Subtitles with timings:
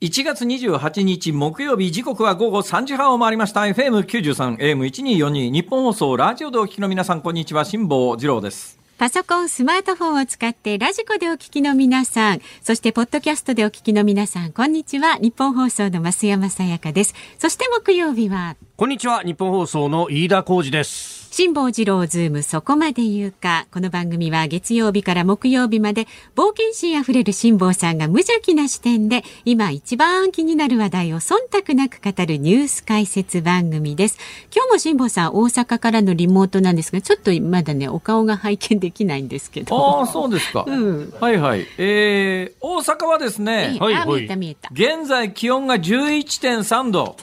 [0.00, 15.18] 1月28日木曜日時刻は午後3時半を回りました FM93 AM1242 ニッポン放送ラジオでお聞きの皆さんこんにちは辛坊治郎ですパソコン、スマートフォンを使ってラジコでお聞きの皆さん、そしてポッドキャストでお聞きの皆さん、こんにちは。
[15.18, 17.14] ニッポン放送の増山さやかです。
[17.38, 19.22] そして木曜日は、こんにちは。
[19.22, 21.17] ニッポン放送の飯田浩司です。
[21.30, 23.66] 辛坊治郎ズームそこまで言うか。
[23.70, 34.18] この番組は月曜日から木曜日まで冒険心あふれる辛坊さんが無邪気な視点で今一番気になる話題を忖度なく語るニュース解説番組です。
[34.54, 39.98] 今日も辛坊さん大阪からのリモートなんですが、ちょっとまだね、お顔が拝見できないんですけど。
[40.00, 44.70] ああそうですか、うんはいはいえー、大阪はですね、はいはい見えた見えた。
[44.72, 47.16] 現在気温が11.3度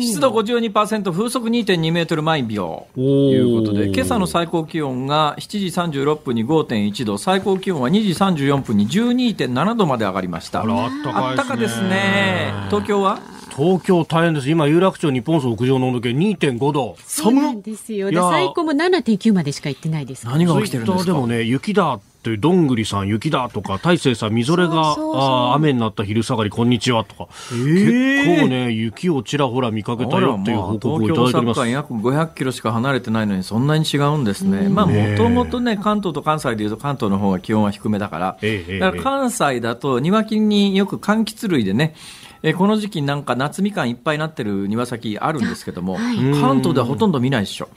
[0.00, 10.66] 湿度52%風速2.2メートル毎秒ということで今朝の最高気温が7時36分に5.1度最高気温は2時34分に12.7度まで上がりましたあっ
[11.04, 13.20] たかいあったかですね東京は？
[13.54, 14.48] 東京大変です。
[14.48, 16.96] 今、有楽町日本放送屋上の温度計2.5度。
[17.04, 18.10] そうなんですよ。
[18.10, 20.24] 最高も7.9までしか行ってないです。
[20.24, 21.04] 何が起きてるんですか？
[21.04, 22.00] ツイッターでもね、雪だ
[22.30, 31.54] って、どんぐりさん雪だとか、大勢さんみぞれが、そうそうそうあー雨になった昼下がりこんにちはとか、結構ね、雪をちらほら見かけたよっていう報告をいただいております。
[31.54, 34.68] 東京サッカー約500キロしか離れてないのにそんなに違うんですね。
[34.68, 41.94] まあもともとね関東と関西でいうと関東の方が気温は低めだから、ええええだから関西だと庭木によく柑橘類でね。
[42.42, 45.96] えこの時期なんか夏みかんいっぱいなってる庭先あるんですけども、
[46.40, 47.68] 関東ではほとんど見ないでしょ。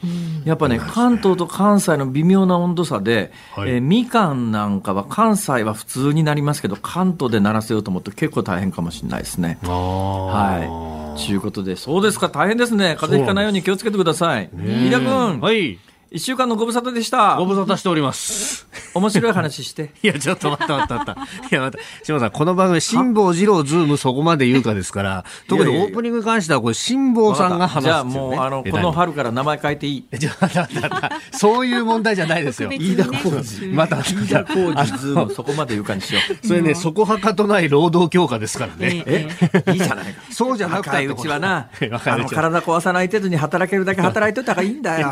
[0.45, 9.57] やっぱね関東と関西の微妙な温度差で、はいえーみかんなんかは関西は普通になりますけど関東で鳴らせようと思うと結構大変かもしれないですね。
[9.63, 11.25] はい。
[11.27, 12.97] ということで、そうですか、大変ですね。
[12.99, 14.49] 風邪ひかないように気をつけてください。
[14.53, 15.79] 飯田君、はい。
[16.11, 17.45] 一週間のご無沙汰でしたご。
[17.45, 18.67] 無沙汰しております。
[18.93, 19.91] 面白い話して。
[20.03, 21.21] いや、ちょっと待った待った待った。
[21.21, 22.05] いや、待った。
[22.05, 30.05] 島さん、この番組、辛坊治郎ズームそこまで言うかですから、特にオープニングに関しては、これ、辛坊さんが話すじゃあっていうねもう、あの、この春から名前変えていい。
[30.11, 32.69] えちょ待って待って待ってそういう問題じゃないですよ。
[32.71, 36.47] 飯田浩司また、飯田浩司ズーム、そこまで言うかにしよう。
[36.47, 39.03] それね、そこはかとない労働強化ですからね。
[39.05, 39.27] え、
[39.73, 40.21] いいじゃないか。
[40.29, 45.09] そうじゃなくて若いうちはな、あの、若いうちは体壊さない程度に働けるだけ働いといた方がいいんだよ。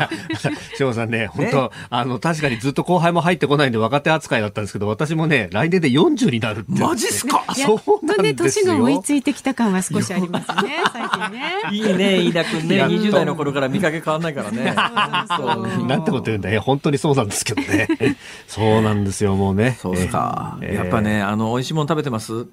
[0.92, 6.80] さんね、本当、あの、確かにずっと後輩も入ってこないんで若手扱いだったんですけど、私もね、来年で40になるって。
[6.82, 7.42] マジっすか？
[7.46, 8.34] あそうなんね。
[8.34, 11.52] 年が追いついてきた感は少しありますね、 最近ね。
[11.72, 12.76] いいね、飯田君ね。
[12.76, 14.74] やっと20代の頃から見かけ変わんないからね。
[15.36, 15.42] そ
[15.82, 16.60] うなんてこと言うんだよ。
[16.60, 17.88] 本当にそうなんですけどね。
[18.46, 19.78] そうなんですよ、もうね。
[19.80, 20.58] そうですか。
[20.60, 22.46] えーやっぱね、あの、美味しいもの食べてます？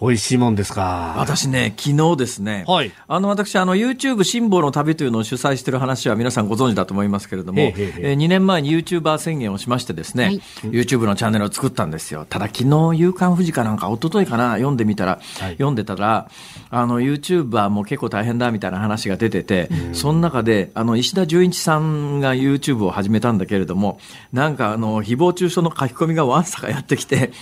[0.00, 1.14] 美味しいもんですか？
[1.18, 2.92] 私ね、昨日ですね、はい。
[3.06, 10.40] あの私、あの YouTube 辛抱の旅というのを主催している話は皆さんご存知だと思いますけれども、へえへえへええー2年前に YouTuber 宣言をしましてですね、はい。
[10.64, 12.24] YouTube のチャンネルを作ったんですよ。
[12.28, 15.52] ただ昨日、夕刊富士かなんか、一昨日かな、読んでみたら、はい。
[15.52, 16.30] 読んでたら、
[16.70, 23.98] あの YouTuber も結構大変だみたいな話が出てて、その中で、あの石田純一さんが YouTube を始めたんだけれども、
[24.32, 27.32] なんかあの、誹謗中傷の書き込みがわんさかやってきて、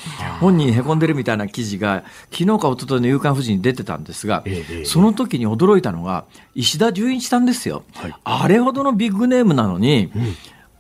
[0.41, 2.03] 本人へこんでるみたいな記事が、
[2.33, 7.84] 昨日か一昨日の夕刊富士に出てたんですが、ええその時に驚いたのが、石田純一さんですよ。
[8.25, 10.10] あれほどのビッグネームなのに、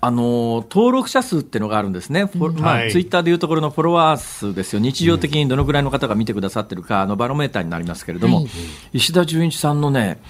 [0.00, 2.92] あの登録者数っていうのがあるんですね、フォまあはい。
[2.92, 8.48] ツイッターでいうところのフォロワー数ですよ、日常的にどのぐらいの方が見てくださってるか、あのバロメーターになりますけれども、はい
[8.92, 10.20] 石田純一さんのね、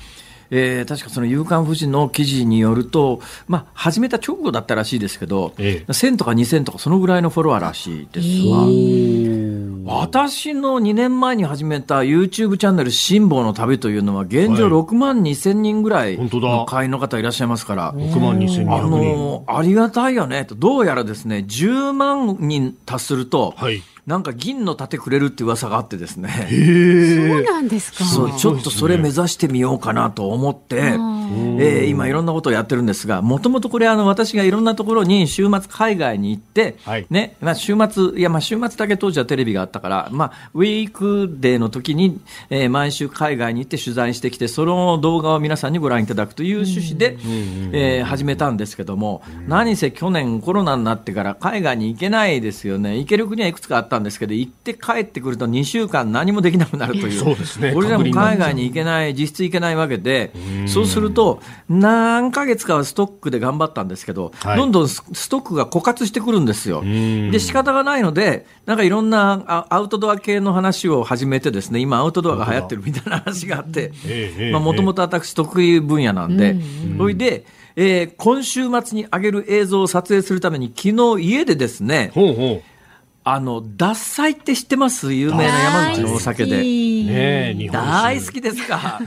[0.51, 5.93] えー確かその夕刊富士の記事によると、まあ、始めた直後だったらしいですけど、ええ。
[5.93, 8.67] 1000とか2000とか、そのぐらいのフォロワーらしいですわ。
[10.01, 14.73] 私の2年前に始めた YouTube チャンネル、辛抱の旅というのは、現状はい。
[14.73, 18.75] 6万2千人ぐらいの会員の方いらっしゃいますから、6万2200人。
[18.75, 20.45] あのありがたいよね。
[20.45, 28.05] と、どうやらですね、10万人達すると、はいなんか銀の盾くれるって噂があってですね、そうなんですか。
[28.05, 31.29] そうちょっとそれ目指してみようかなと思って、あ
[31.61, 37.07] えー今いろんなことをやってるんですが、もともとこれあの私がいろんなところに週末海外に行って、はい。
[37.11, 42.19] ね、まあ週末、いやまあ週末だけ当時はテレビがあったから、まあウィークデーの時に、
[42.49, 47.19] えー毎週海外に行って取材してきて、その動画を皆さんにご覧いただくという趣旨で、
[47.73, 52.97] えー始めたんですけども、何せ去年コロナになってから海外に行けないですよね。
[52.97, 57.19] 行ける国はいくつかあったんですけど、行って帰ってくると2週間何もできなくなるという。
[57.19, 57.73] そうですね。
[57.75, 60.33] 俺らも海外に行けない、実質行けないわけで、
[60.67, 64.57] そうすると、何ヶ月かはストックで頑張ったんですけど、はい。
[64.57, 66.83] どんどんスストックが枯渇してくるんですよ。
[66.83, 73.93] で、仕方がないので、なんかいろんなあアウトドア系の話を始めてですね、今アウトドアが流行ってるみたいな話があって
[74.53, 76.57] もともと私得意分野なんで、
[76.97, 77.45] それで、
[77.77, 82.63] えー今週末に上げる映像を撮影するために、昨日家でですね、ほうほ
[83.33, 85.13] あの、獺祭って知ってます？
[85.13, 86.57] 有名な山口のお酒で。
[86.57, 86.59] う。
[86.61, 86.65] ね
[87.51, 89.01] え、日本酒大好きですか？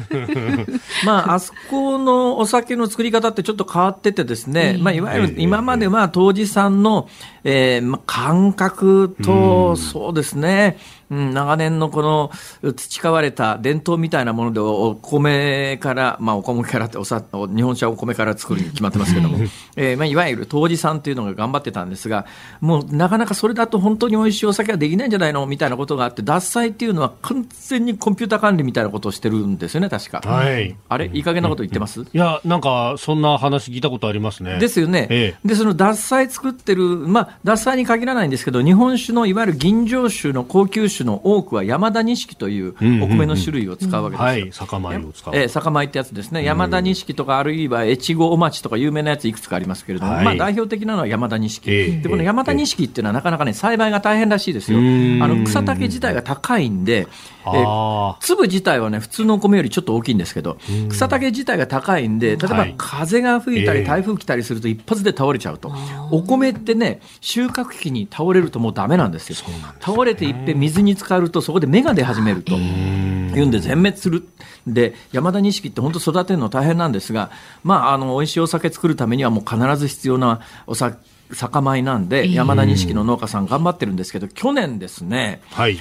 [1.06, 7.08] まあ、あそこのお酒の作り方ってちょっと変わっててですね、まあ、いわゆる今までは当時産の、
[7.44, 10.78] えーまあ、感覚と、そうですね、
[11.12, 12.32] うん、長年のこの
[12.74, 19.38] 培われた伝統みたいなものでお米から、まあ、お米からっておさお日本酒はお米から作るに決まってますけども、
[19.76, 22.26] えーまあ、いわゆる当時産っていうのが頑張ってたんですが、
[22.62, 30.22] もうなかなかそれだと本当に美味しいお酒はできないんじゃないのみたいなことがあって、獺祭っていうのは完全にコンピューター管理みたいなことをしてるんですよね、確か。
[30.26, 30.76] はい。
[30.88, 34.60] あれいい加減なこと言ってます、いや、なんか、そんな話聞いたことありますね。
[34.60, 44.26] ですよね、えでその獺祭作ってる、まあ、獺祭に限らないんですけど、日本酒のいわゆる吟醸酒の高級酒の多くは山田錦というお米の種類を使うわけですよ。
[44.26, 45.36] はい、酒米を使う。
[45.36, 50.26] えー酒米ってやつですね、山田錦とか、あるいは越後お町とか、有名なやついくつかありますけれども、はい。
[50.26, 51.92] まあ、代表的なのは山田錦、ええ。
[52.02, 55.20] でこの山田錦っていうのは、なかなかね、栽培が大変らしいですよ、あん。
[55.20, 60.58] の草丈自体が高いんで、えーあ粒自体はね、普通のお米よりちょっと大きいんですけど、
[60.90, 62.76] 草丈自体が高いんで、例えばはい。
[62.78, 63.86] 風が吹いたり、ええ。
[63.86, 65.74] 台風来たりすると、一発で倒れちゃうと、
[66.12, 69.36] お米ってね、収穫期に倒れるともうダメなんですよ、
[69.80, 72.56] 倒れていっぺん水に浸かると、そこで芽が出始めると。
[72.56, 74.28] いうんで全滅する
[74.68, 77.32] で山田錦って本当育てるの大変なんですが、
[77.64, 80.98] まあ、あの美味しいお酒作るためにはもう必ず必要なお酒
[81.34, 85.62] 酒米なんで山田錦の農家さん頑張ってるんですけど去年ですねあ。
[85.62, 85.80] はい。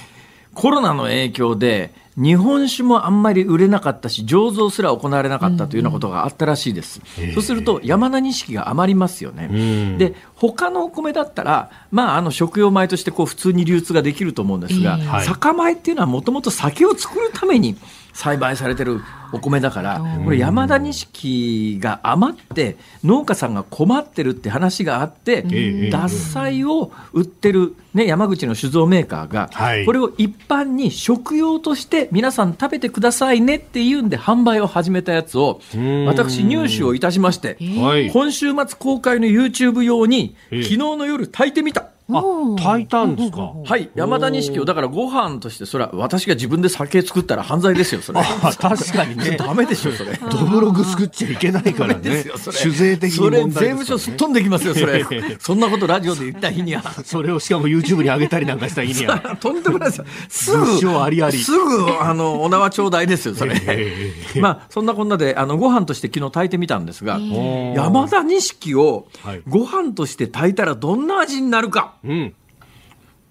[0.55, 7.01] コロナの影響で日本酒もあんまり売れなかったし醸造すら行われなかったというようなことがあったらしいです、
[7.35, 9.49] そうすると山田錦が余りますよね、
[9.95, 9.99] ん。
[9.99, 17.77] で他のお米だったら、まあ、あの食用米としてこう普通に流通ができると思うんですが、酒米っていうのはもともと酒を作るために
[18.21, 19.01] 栽培されてる
[19.33, 29.87] お米だから、これ山田錦が余って農家さんが困ってるって話があって、ええ獺祭を売ってる、ね、山口の酒造メーカーが、はい。
[29.87, 36.05] これを一般に食用として皆さん食べてくださいねっていうんで販売を始めたやつをん。
[36.05, 38.11] 私入手をいたしまして、はい。
[38.11, 40.63] 今週末公開の YouTube 用にええ。
[40.63, 41.89] 昨日の夜炊いてみた。
[42.19, 43.53] あ、炊いたんですか？
[43.65, 48.21] はい、山田錦をだからご飯としてそれは私が自分で酒作ったら犯罪ですよそれ。
[48.21, 49.37] あ、確かにね。
[49.39, 50.13] ダメでしょそれ。
[50.31, 52.01] ドブログ作っちゃいけないからね。
[52.01, 52.39] ですよ。
[52.39, 52.57] それ。
[52.57, 55.05] 酒税的に問題ですそれ税務署すっ飛んできますよそれ。
[55.39, 56.83] そんなことラジオで言った日には。
[57.05, 59.37] それをしかも YouTube に上げたりなんかした日には。
[59.41, 60.05] とんでもないですよ。
[60.29, 61.39] す物ぐ証ありあり。
[61.39, 61.59] すぐ
[62.01, 63.55] あのお縄頂戴ですよそれ。
[63.67, 64.41] ええ。
[64.41, 69.43] まあそんなこんなであのご飯として昨日炊いてみたんですがー山田錦をはい。
[69.49, 72.35] ご飯として炊いたらどんな味になるかうん。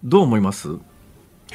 [0.04, 0.70] どう思います？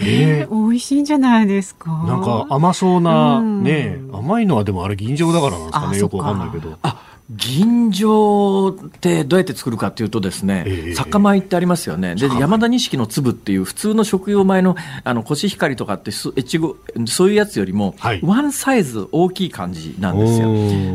[0.01, 1.91] ええ美味しいんじゃないですか？
[1.91, 5.99] なんか甘そうな、うんね甘いのはでもあれ吟醸だからなんですかあね。
[5.99, 6.77] よくわかんないけど。
[6.83, 7.01] あ
[7.31, 12.17] 吟醸ってどうやって作るかというとですね、ええ酒米ってありますよね。
[12.17, 16.77] で、山田錦の粒っていう普通の食用米の、あの、コシヒカリとかってす、越後、
[17.07, 20.49] そういうやつよりもはい、ワンサイズ大きい感じなんですよ。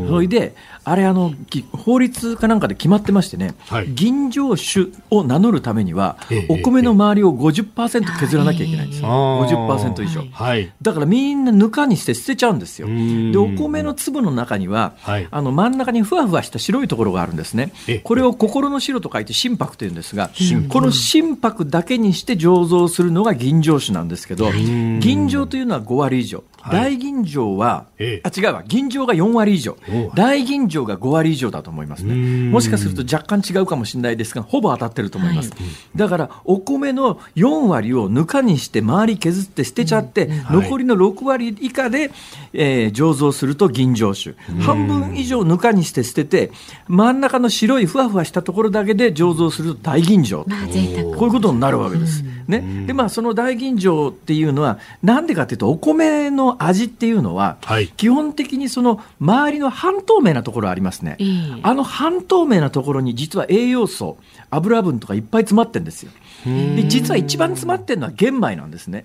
[0.08, 0.54] それで、
[0.90, 9.08] あれ、あの、き法律かなんかで決まってましてね、はい吟醸酒を名乗るためにはええ、お米の周りを50%削らなきゃいけないんですよ。
[9.08, 10.24] あー50%以上。
[10.32, 10.72] はい。
[10.82, 12.88] だからみんなぬかにして捨てちゃうんですよ。
[12.88, 18.00] んで、お米の粒の中には、はいあの真ん中にふわふわした白いところがあるんですねえ。
[18.00, 26.42] これを心の白と書いて心白というんですが心、この心白だけにして醸造するのが吟醸酒なんですけど、ん吟醸というのは5割以上。
[26.60, 30.14] はい大吟醸は、ええあ、違うわ、吟醸が4割以上お。
[30.14, 32.14] 大吟醸が5割以上だと思いますね。
[32.14, 35.52] んもしかすると若干違うかもしれないですが、ほぼ当たってると思います。
[35.96, 42.10] だから、お米の4割をぬかにして周り削って捨てちゃって、はい残りの6割以下で、
[42.52, 44.36] えー醸造すると吟醸酒。
[44.60, 46.50] 半分以上ぬかにして捨てて、
[46.88, 50.44] 真ん中の白いふわふわしたところだけで醸造すると大吟醸。
[50.48, 51.16] まあ。
[51.16, 52.22] こういうことになるわけです。
[52.46, 52.84] ね。
[52.86, 61.16] で、まあ、その大吟醸っていうのは、なんでかっていうと、お米のの味っていうのは、はい基本的にその周りの半透明なところありますね。
[61.18, 64.16] ええあの半透明なところに実は栄養素、
[64.50, 66.12] 油分とかいっぱい詰まってるんですよ。
[66.44, 69.04] で実は一番詰まってるのは玄米なんですね。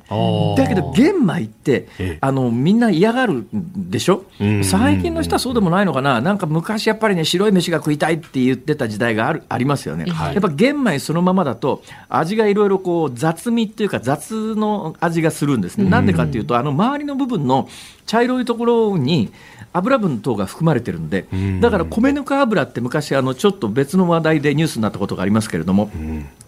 [0.58, 2.18] だけど玄米ってええ。
[2.22, 4.25] あのみんな嫌がるんでしょ？
[4.39, 4.63] うん。
[4.63, 6.22] 最近の人はそうでもないのかな？
[6.22, 10.34] なんか昔やっぱりね白い飯が食いたいって言ってた時代があるありますよね、はい。
[10.34, 15.89] やっぱ玄米そのままだと味がいろいろこう雑味っていうか雑の味がするんですね。
[15.89, 17.68] なんでかっていうとあの周りの部分の
[18.06, 19.32] 茶色いところに
[19.77, 21.62] 油分等が含まれてるんでん。
[21.62, 25.91] だから米ぬか油って昔あのちょっと別の話題でニュースになったことがありますけれども、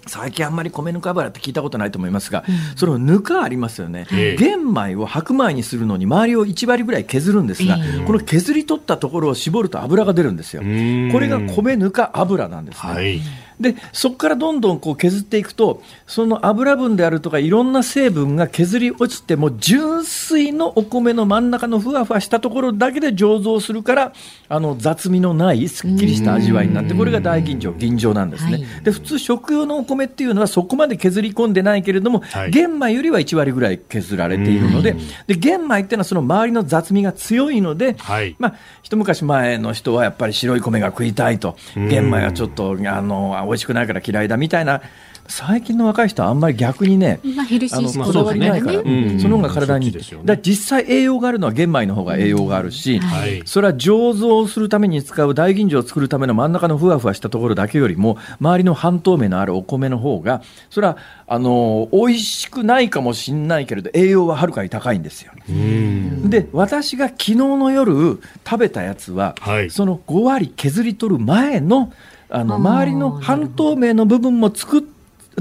[0.07, 2.43] 最近あんまり米ぬか油って聞いたことないと思いますが、
[2.75, 4.35] そのぬかありますよね、ええ。
[4.37, 10.61] 玄米を白米にするのに周りを1割ぐらい削るんですが、えこの削り取ったところを絞ると油が出るんですよ。
[10.65, 11.11] ん。
[11.11, 12.93] これが米ぬか油なんですね。
[12.93, 13.21] はい。
[13.59, 24.13] でそこからどんどんこう削っていくとその油分であるとかいろんな成分が削り落ちても純粋のお米の真ん中のふわふわしたところだけで醸造するから
[24.47, 28.83] あの雑味のないすっきりした味わいになってこれが大吟醸吟醸なんですね、はい。
[28.83, 32.51] で普通食用のお米っていうのはそこまで削り込んでないけれども、はい。
[32.51, 34.95] 玄米よりは1割ぐらい削られているので
[35.25, 38.35] で玄米っていうのはその周りの雑味が強いので、はい。
[38.39, 44.81] まあ、一昔前の人はやっぱり白い米が食いたいと、玄米はちょっとあの美味しくないから嫌いだみたいな、
[45.27, 49.13] 最近の若い人はあんまり逆にね、まあヘルシーまあこだわりないから、そうですね。
[49.13, 49.19] うん。
[49.19, 50.25] その方が体にいい、そっちですよね。
[50.25, 53.41] だ実際栄養があるのは玄米の方が栄養があるし、はい。
[53.45, 65.33] それは醸造するために使う大吟醸を作るための真ん中のふわふわしたところだけよりも周りの半透明のあるお米の方がそれはあの美味しくないかもしれないけれど栄養ははるかに高いんですよ。
[65.49, 66.29] うん。
[66.29, 69.69] で私が昨日の夜食べたやつは、はい。
[69.69, 71.91] その5割削り取る前の
[72.29, 74.89] あの周りの半透明の部分もつく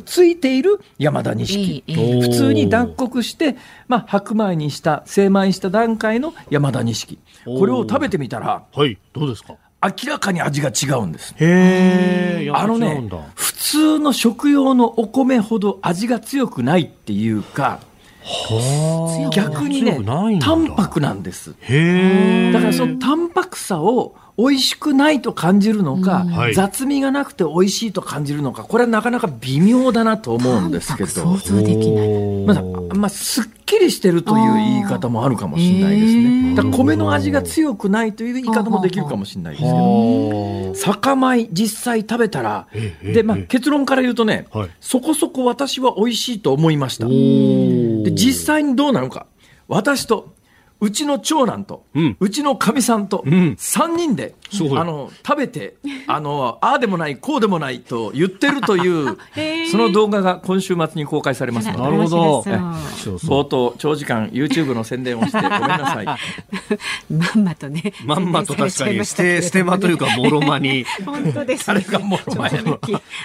[0.04, 3.56] ついている山田錦、普通に脱穀して、
[3.88, 8.98] まあ、白米にした精米した段階の山田錦これを食べてみたらはい。
[9.14, 9.54] どうですか？
[9.82, 11.34] 明らかに味が違うんです。
[11.38, 12.50] へえ。
[12.52, 17.80] あのね普通の食用のお米ほど味が強くないっていうか、
[18.22, 20.00] はあ逆にね
[20.40, 21.54] 淡白なんです。
[21.60, 22.52] へえ。
[22.52, 32.44] だからその淡白さを美味しくないと感じるのか、はい雑味がなくて美味しいと感じるのか、これはなかなか微妙だなと思うんですけど、想像できない。
[32.46, 32.62] まだ
[32.94, 36.20] まあ、すっきりしてるという言い方もあるかもしれないですね。
[36.52, 39.74] ーだ米の味が強くないという言い方もできるかもしれないですけど。
[39.76, 47.06] は酒米実際食べたら、ええで、まあええ、結論から言うとね、はいそこそこ私は美味しいと思いました。
[47.06, 49.26] で、実際にどうなのか。
[49.68, 50.35] 私と、
[50.80, 53.56] うちの長男と、ううんちのかみさんと、ん。
[53.58, 54.34] 3人で、
[54.78, 55.74] あの、食べて、
[56.06, 59.16] あの、ああでもない、こうでもないと言ってるという
[59.70, 62.54] その動画が今週末に公開されますのでなるほどそう
[62.96, 63.40] そうそう。
[63.40, 66.06] 冒頭、長時間 YouTube の宣伝をしてごめんなさい。
[67.10, 67.92] まんまとね。
[68.04, 70.84] まんまと確かに、捨て、捨て間というか、ももろ間に。
[71.04, 71.86] 本当です誰ね。
[71.88, 72.62] がもろまや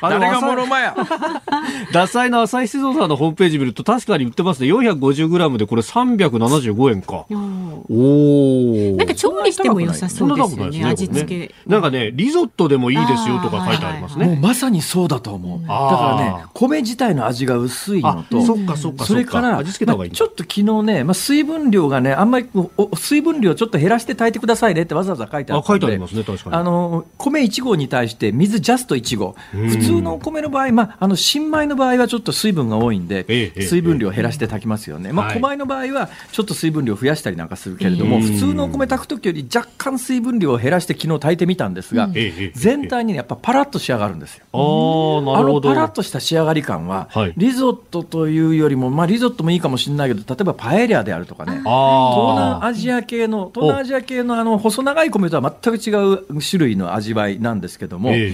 [0.01, 0.95] 誰がもろまや
[1.91, 4.67] ダサいの朝日水道さんのホームページ見ると確かに売ってますね。
[4.69, 7.25] 450g でこれ375円か。
[7.29, 8.95] うんおお。
[8.97, 10.85] なんか調理しても良さそうですよね。
[10.85, 11.55] 味付け。
[11.67, 14.39] なんかね、リゾットでもいいですよとか書いてありますもうね。
[14.41, 15.61] まさにそうだと思う。
[15.61, 19.05] だからね、米自体の味が薄いのあ、と、そっかそっか。
[19.05, 20.19] それから、味付けた方がいいんだ。
[20.19, 22.47] まあちょっと昨日ね、まあ、水分量がね、あんまり
[22.95, 25.81] 水分量ちょっと減らして炊いてくださいねってわざわざ書いてああ、ったんで。
[25.81, 26.55] 書いてありますね、確かに。
[26.55, 35.35] あの米1合に対して水ジャスト1合、普通のお米の場合、まあ、あの新米の場合はちょっと水分が多いんで、ええ水分量を減らして炊きますよね、まあ、はい。
[35.35, 38.21] 小米の場合はちょっと水分量を増やしたりなんかするけれども、うん。
[38.21, 42.13] 普通のお米炊くときより若干水分量を減らして昨日炊いてみたんですが、うん、
[42.53, 44.45] 全体に、ね、やっぱパラッと仕上がるんですよ。
[44.53, 51.65] あのパラッとした仕上がり感は、はい、リゾットというよりも、まあ、リゾットもいいかもしれないけど例えばパエリアであるとかね東
[52.35, 58.31] 南アジア系の東南アジア系のあの細長い米とは全く違う種類の味わいなんですけども、え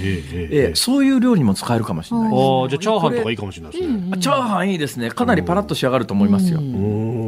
[0.52, 4.18] えそういう料理にも使えるかもしれないです、ね、あじゃあチャーハンとかいいかもしれないですね。
[4.20, 5.10] チャーハンいいですね。
[5.10, 6.60] かなりパラッと仕上がると思いますよ。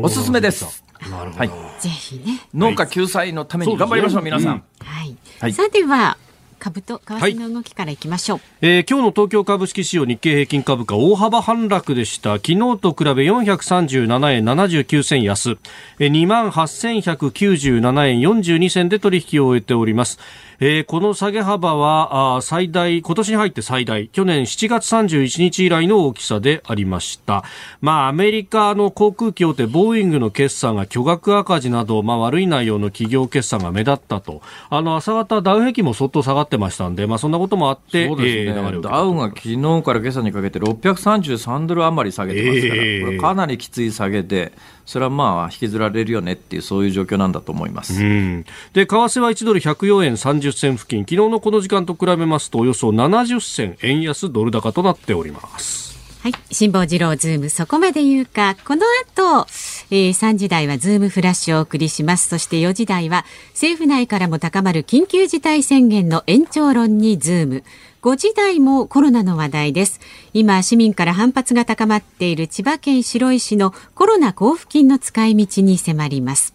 [0.04, 0.84] おすすめです。
[1.10, 1.40] なるほど。
[1.40, 1.50] はい。
[1.80, 2.42] ぜひね。
[2.54, 4.64] 農家救済のために頑張りましょう、皆さん。
[4.80, 5.16] はい。
[5.40, 6.18] はいさては、
[6.60, 8.40] 株と為替の動きからいきましょう。
[8.62, 12.34] えー今日の東京株式市場日経平均株価大幅反落でした。
[12.34, 15.58] 昨日と比べ437円79銭安、
[16.00, 20.20] えー、28,197円42銭で取引を終えております。
[20.60, 27.46] えーこの下げ幅はあー最大、今年に入って最大、去年7月31日以来の大きさでありました。
[27.80, 34.42] まあ、アメリカの航空機大手ボーイングの決算が巨額赤字など、まあ、悪い内容の企業決算が目立ったと。
[34.70, 44.52] あの、朝方ダウ平均も相当下がっってましたんで、まあ、そんなこともあって、そうですね、えー、ダウが昨日から今朝にかけて633ドル余り下げてますから、えー、これかなりきつい下げで、
[44.90, 48.00] それはまあ引きずられるよねっていう、そういう状況なんだと思います。
[48.00, 48.44] で、為
[48.74, 55.90] 替は1ドル104円30銭付近、昨日のこの時間と比べますと、およそ70銭円安ドル高となっております。
[56.24, 56.34] はい。
[56.52, 58.56] 辛坊治郎ズーム、そこまで言うか。
[58.66, 58.82] この
[59.16, 59.46] 後、
[59.92, 62.28] えー、3時台はズームフラッシュをお送りします。
[62.28, 67.64] そして4時台は、政府内からも高まる緊急事態宣言の延長論にズーム。
[68.02, 70.00] 5時台もコロナの話題です。
[70.34, 76.54] 今、市民から反発が高まっている千葉県白井市のコロナ交付金の使い道に迫ります。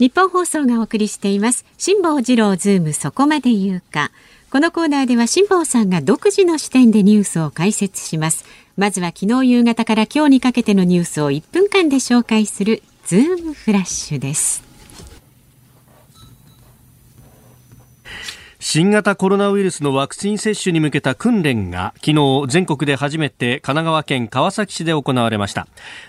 [0.02, 1.64] ニッポン放送がお送りしています。
[1.78, 4.10] 辛坊治郎ズームそこまで言うか。
[4.50, 8.44] このコーナーでは辛坊さんが独自の視点でニュースを解説します。
[8.76, 14.71] まずは昨日夕方から今日にかけてのニュースを1分間で紹介するズームフラッシュです。
[18.64, 25.66] 新型コロナウイルスのワクチン接種に向けた訓練が昨日全国で初めて神奈川県川崎市で行われました。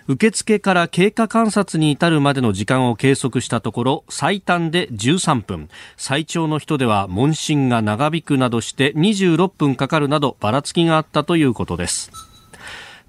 [0.07, 5.67] 受付から経過観察に至るまでの時間を計測したところ最短で13分。
[5.97, 12.32] 最長の人では問診が長引くなどして26分かかるなどばらつきがあったということです。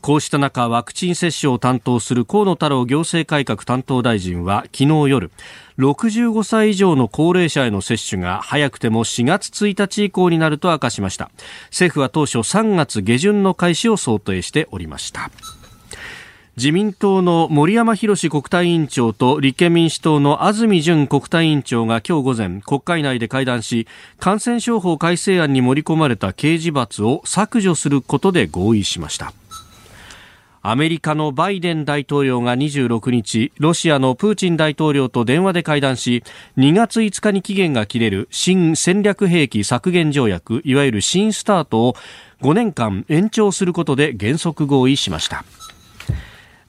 [0.05, 5.31] こうした中、ワクチン接種を担当する河野太郎行政改革担当大臣は昨日夜、
[5.79, 11.31] 65歳以上の高齢者への接種が早くても4月1日以降になると明かしました。
[11.71, 15.31] 政府は当初3月下旬の開始を想定しておりました。
[16.59, 23.89] 自民党の森山博国対委員長と立憲民主党の安住淳国対委員長が今日午前国会内で会談し
[24.21, 29.33] 感染症法改正案に盛り込まれた刑事罰を削除することで合意しました
[30.67, 36.25] アメリカのバイデン大統領が26日、ロシアのプーチン大統領と電話で会談し、
[36.57, 41.97] 2月5日に期限が切れる新戦略兵器削減条約、いわゆる新スタートを
[42.41, 45.45] 5年間延長することで原則合意しました。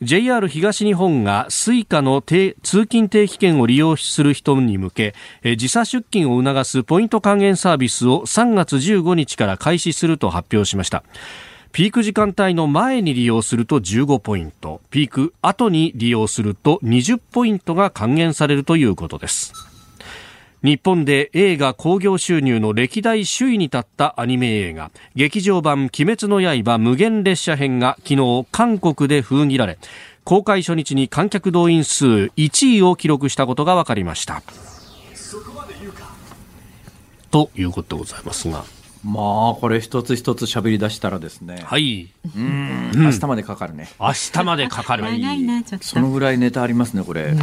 [0.01, 5.15] JR 東日本が Suica の通勤定期券を利用する人に向け
[5.55, 11.05] 時差出勤を促すポイント還元サービスを3月15日から開始すると発表しました
[11.75, 19.51] ピーク時間帯の前に利用すると15ポイント、ピーク後に利用すると20ポイントが還元されるということです。
[20.63, 24.89] 日本で映画興行収入の歴代首位に立ったアニメ映画。
[25.15, 29.77] 劇場版鬼滅の刃無限列車編が昨日韓国で封切られ
[30.23, 34.43] 公開初日に観客動員数1位を記録したことが分かりました。
[37.31, 38.63] ということでございますが
[39.05, 41.61] まあこれ一つ一つ喋り出したらですね。
[41.63, 42.09] はい。
[42.35, 42.91] うん。
[42.95, 43.87] 明日までかかるね。
[43.99, 45.21] 明日までかかる、はい、
[45.81, 47.33] そのぐらいネタありますねこれ、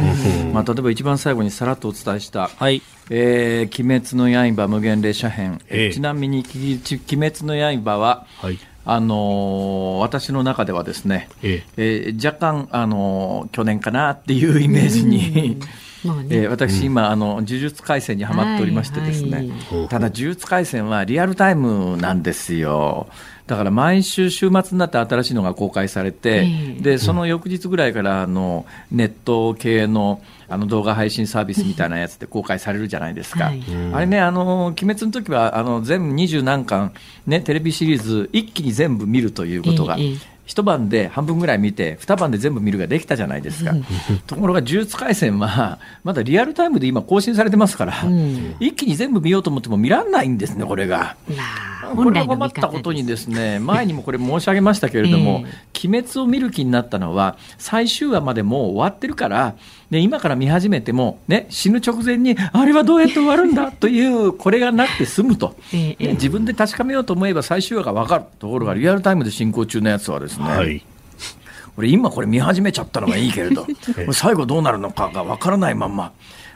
[0.51, 2.81] まあ、例えば一番最後にさらっとお伝えした「はい。
[3.09, 8.59] えー、鬼滅の刃無限列車編」えー、ちなみに「鬼滅の刃は」はい。
[8.85, 12.07] あのー、私の中ではですね、ええ。
[12.07, 15.57] えー、若干、あのー、去年かなっていうイメージに、
[16.03, 23.07] ね、えー、私、今、あの呪術廻戦にはまっておりましてですね、はいはい、ただ呪術廻戦はリアルタイムなんですよ。
[23.45, 26.47] だから毎週週末になって新しいのが公開されて、
[26.79, 36.93] でその翌日ぐらいからあのネット系のあの動画配信サービスみたいなやつで公開されるじゃないですか、はい、あれね、あの鬼滅の時はあの全部二十何巻、
[37.25, 39.97] ね、テレビシリーズ一気に全部見るということが、
[40.45, 43.73] 一晩で半分ぐらい見て二晩で全部見るができたじゃないですか。
[44.27, 51.15] ところが呪術廻戦はまだリアルタイムで今更新されてますから、うん、一気に全部見ようと思っても見らんないんですねこれが。
[51.95, 59.55] これったことにですね前にもこれ申し上げましたけれども、 えー、鬼滅を見る気になったのは最終話までもう終わってるから
[59.91, 68.23] で今から見始めても、ね、死ぬ直前にあれはどうやって終わるんだという これがなって済むと、ね、自分で確かめようと思えば最終話が分かる。
[68.39, 70.83] ところがリアルタイムで進行中のやつはですね、はい、
[71.77, 73.65] 俺今これ見始めちゃったのがいいけれど
[74.11, 76.11] 最後どうなるのかが分からないまんま。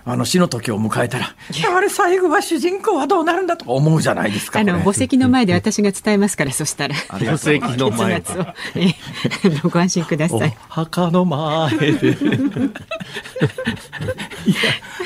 [0.09, 1.35] あの死の時を迎えたら、
[1.75, 4.61] あれ最後は主人公はどうなるんだとか思うじゃないですか。
[4.61, 6.95] あの墓石の前で私が伝えますから、そしたら。
[6.95, 8.23] 墓石 の前
[9.69, 10.57] ご安心ください。
[10.69, 11.89] 墓の前で。
[12.07, 12.11] い
[14.51, 14.55] や、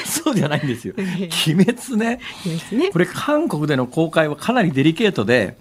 [0.06, 0.94] そうじゃないんですよ。
[0.98, 2.20] 鬼滅ね。
[2.94, 5.58] これ韓国での公開はかなりデリケートで。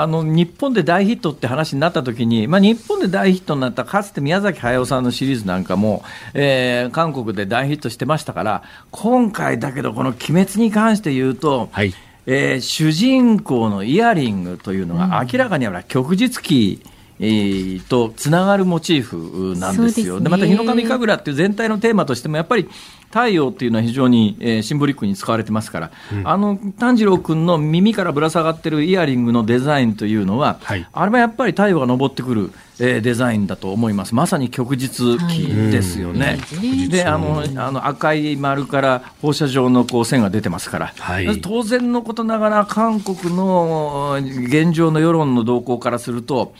[0.00, 11.92] あの日本で大ヒットって話になった時に、まあ、日本で大ヒットになったかつて宮崎駿さんのシリーズなんかも、えー、韓国で大ヒットしてましたから今回だけどこの「鬼滅」に関して言うと、はい、
[12.26, 20.18] えー、主人公のイヤリングというのが明らかに旭日旗、えー、とつながるモチーフなんですよ。
[20.18, 22.68] で、ね、また日の神神楽っていう全体のテーマとしてもやっぱり
[23.08, 35.26] 太陽っていうのは非常に、えー、シンボリックに使われてますから、うん、あの炭治郎君の耳からぶら下がってるイヤリングのデザインというのは、はい、あれはやっぱり太陽が昇ってくる、えー、デザインだと思います、まさに旭日旗
[35.70, 36.38] ですよね。
[36.54, 46.52] はい、であのあの赤い丸から放射状のこう線が出てますから、はい、当然のことながら韓国の現状の世論の動向からすると、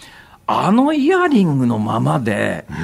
[0.48, 2.74] あのイヤリングのままで、うん。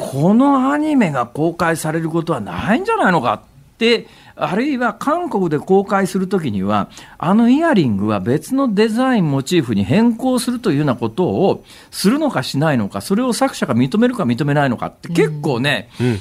[0.00, 3.40] このアニメが公開されることはないんじゃないのかっ
[3.76, 16.18] て、あるいは韓国で公開するときには、あのイヤリングは別のデザインモチーフに変更するというようなことをするのかしないのか、それを作者が認めるか認めないのかって結構ね、うんうん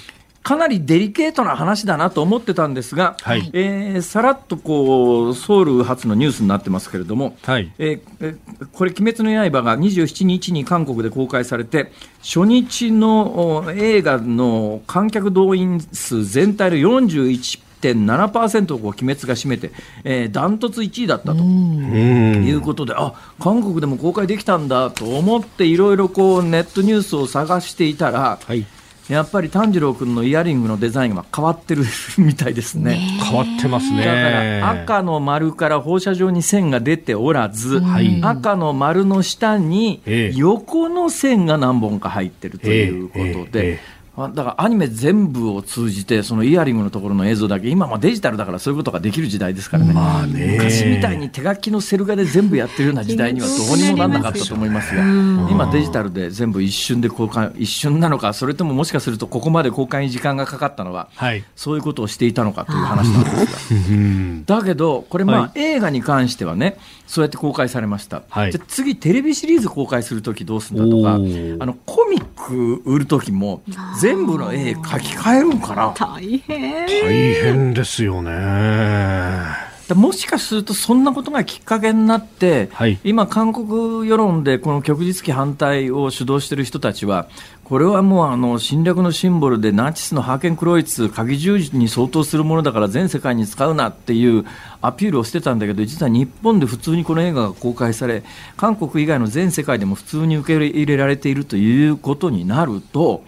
[0.49, 8.37] かなりデリケートな話だなと思ってたんですが、はい、えー、さらっとこうソウル発のニュースになってますけれども、はい、えー、
[8.73, 11.91] これ、鬼滅の刃が27日に韓国で公開されて、
[12.23, 19.71] 初日の映画の観客動員数全体の41 1.7%を鬼滅が占めて、
[20.03, 28.65] えー、ダントツ1位だったということで、あ韓国でも公開できたんだと思って、いろいろネットニュースを探していたら、はい
[29.09, 31.83] やっぱり炭治郎君のイヤリングのデザインは変わってる
[32.17, 32.95] みたいですね。
[33.23, 33.97] 変わってますね。
[33.97, 40.01] だから赤の丸から放射状に線が出ておらず、はい、赤の丸の下に
[40.35, 50.57] 横の線が何本か入ってるということで、えーえーえーだからアニメ全部を通じて、そのイヤリングのところの映像だけ、今はデジタルだからそういうことができる時代ですからね、まあね。
[50.57, 55.01] 昔みたいに手書きのセル画で全部やってるような時代にはどうにもなんなかったと思いますが、
[55.49, 66.77] 今、デジタルで全部一瞬で公開、一瞬なのか、それとももしかするとここまで公開に時間がかかったのは、はい、そういうことをしていたのかという話なんですが、だけど、これ、まあ、はい、映画に関してはね、
[67.07, 73.61] そうやって公開されました、はい、じゃ次、テレビシリーズ公開するときどうするんだとか、あのコミック売るときも、
[73.99, 79.69] 全部の絵書き換えるんかな大変大変ですよね。
[79.95, 87.27] もしかするとそんなことがきっかけになって、はい、今、韓国世論でこの旭日旗反対を主導している人たちは、
[87.69, 94.43] これはもうあの侵略のシンボルでナチスのハーケンクロイツ、鍵十字に相当するものだから全世界に使うなっていう
[94.81, 98.23] アピールをしてたんだけど、実は日本で普通にこの映画が公開され、
[98.57, 103.23] 韓国以外の全世界でも普通に受け入れられているということになると、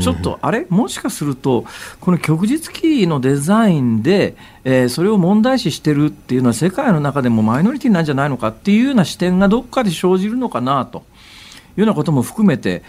[0.00, 1.64] ちょっとあれ、もしかすると、
[2.00, 11.02] この旭日旗のデザインで、えー、それを問題視してるっていうのは、世界の中でもマイノリティなんじゃないのかっていうような視点がどっかで生じるのかなと。
[11.80, 12.82] いうようなことも含めて、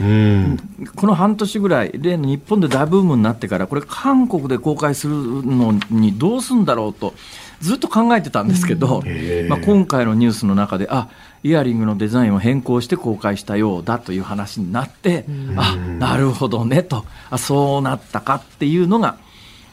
[0.96, 7.14] この半年ぐらい、例の日本で大ブームになってから、これ、韓国で公開するのにどうすんだろうと、
[7.62, 9.02] ずっと考えてたんですけど、
[9.48, 11.08] まあ、今回のニュースの中で、あ
[11.44, 15.26] イヤリングのデザインを変更して公開したようだという話になって、
[15.56, 19.18] あなるほどねと、あそうなったかっていうのが、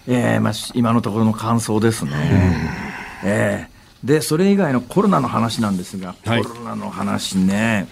[0.07, 2.13] えーまあ、今のところの感想ですね。
[3.25, 7.87] えーでそれ以外のコロナの話なんですが、はい、コロナの話ね、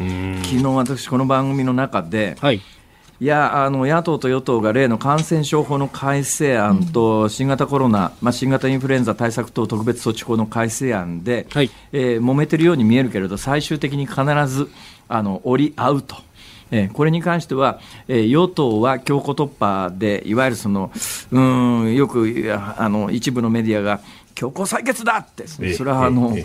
[0.44, 2.62] 昨日私、この番組の中で、はい、
[3.18, 14.68] いやあの野党と与党が例の感染症法の改正案と新型コロナ、まあ、新型インフルエンザ対策等特別措置法の改正案で、はい、えー、揉めてるように見えるけれど、最終的に必ず
[15.08, 16.16] あの折り合うと。
[16.72, 20.90] えー、これに関しては、えー、与党は強行突破で、いわゆるその
[21.30, 24.00] うんよくあの一部のメディアが
[24.36, 26.36] 強行採決だって、それはあの、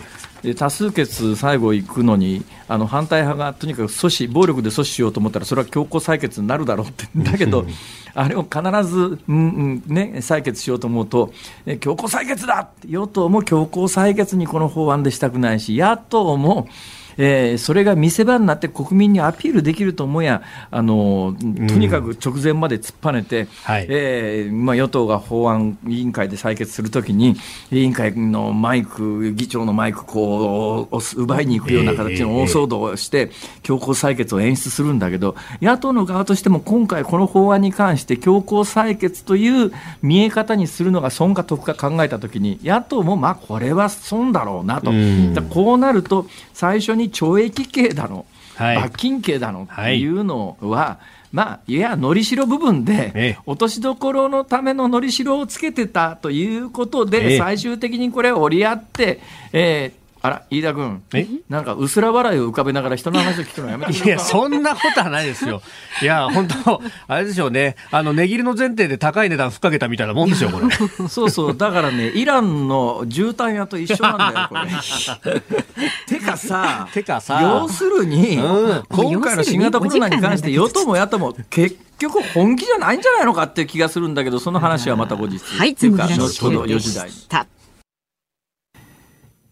[0.56, 7.66] 多数決最後行くのに、あの反対派がとにかく阻止、暴力で阻止しようと思ったら、それは強行採決になるだろうって、だけど、
[8.14, 11.32] あれを必ず、うんうんね、採決しようと思うと、
[11.80, 16.68] 強行採決だ与党も強行採決にこの法案でしたくないし、野党も、
[17.16, 21.44] えー、それが見せ場になって国民にアピールできると思や、あのと
[21.74, 27.36] にかく直前まで突っぱねて、うんはい、えー、まあ、与党が法案委員会で採決するときに、
[27.70, 33.30] 委員会のマイク、議長のマイクこう奪いに行くような形の大騒動をして、
[33.62, 39.72] 強行採決を演出するんだけど、野党の側としても今回、この法案に関して強行採決という
[40.02, 59.20] 見え方にするのが損か得か考えたときに、野党もまあこれは損だろうなと、うん、こうなると、最初に懲役刑だの、はい、罰金刑だのっていうのは、はい、まあ、いや、のりしろ部分で、落としどころのためののりしろをつけてたということで、最終的にこれを折り合って、
[59.52, 61.02] えーあら、飯田君。
[61.14, 61.26] え？
[61.48, 65.62] なんか、薄ら笑いを浮かべながら人の話を聞くのやめてくいや、そんなことはないですよ。
[66.00, 67.74] いや、本当あれでしょうね。
[67.90, 70.70] あの、値切りの前提で高い値段ふっかけたみたいなもんですよ、これ。
[71.08, 75.40] そうそう、だからね、イランの絨毯屋と一緒なんだよ、これ。
[76.06, 85.40] てかさ、てかさ要するに、うん今回の新型コロナに関して、与党も野党も結局本気じゃないんじゃないのかっていう気がするんだけど、その話はまた後日。
[85.40, 87.14] はい、っていうか、どシュで4時台に。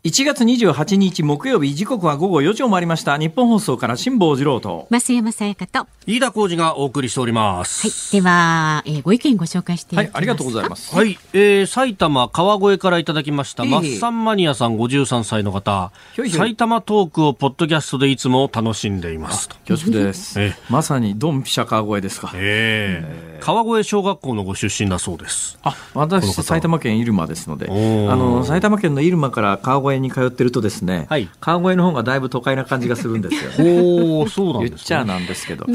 [0.05, 0.23] した。
[0.23, 3.19] 1月28日木曜日、時刻は午後4時を回りました。
[3.19, 4.87] 日本放送から辛坊治郎と。
[4.91, 5.81] 増山さやかと。
[5.81, 8.17] は飯田浩二がお送りしております。
[8.17, 8.21] い。
[8.21, 10.07] では、えーご意見ご紹介していきます。
[10.07, 10.77] はい、ありがとうございま。
[10.77, 10.95] す。
[10.95, 19.57] はい、えー、埼玉川越からいただきました、ええマッサンマニアさん53歳の方ひょいひょい埼玉トークをポッドキャストでいつも楽しんでいますと。
[19.67, 20.55] 恐縮ですえ。
[20.69, 22.33] まさにドンピシャ川越ですか。
[22.35, 25.59] ええ川越小学校のご出身だそうです。
[25.63, 27.73] あ、私、埼玉県入間ですので、あ
[28.15, 33.51] の、埼玉県の入間から川越に通ってるとですね、はい川越の方がだいぶ都会な感じがするんですよ。
[33.65, 35.13] おお、そうなんです言っちゃね。
[35.15, 35.67] なんですけど。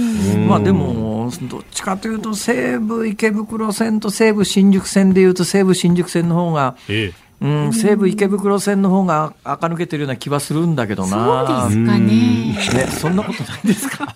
[0.48, 11.68] まあでも、どっちかというと、西武池袋線と西武新宿線でいうと、西武新宿線の方が、ええうん、西武池袋線の方が垢抜けてるような気はするんだけどそうな。
[11.70, 12.06] ですかね。
[12.06, 14.08] ね、そんなことないですか？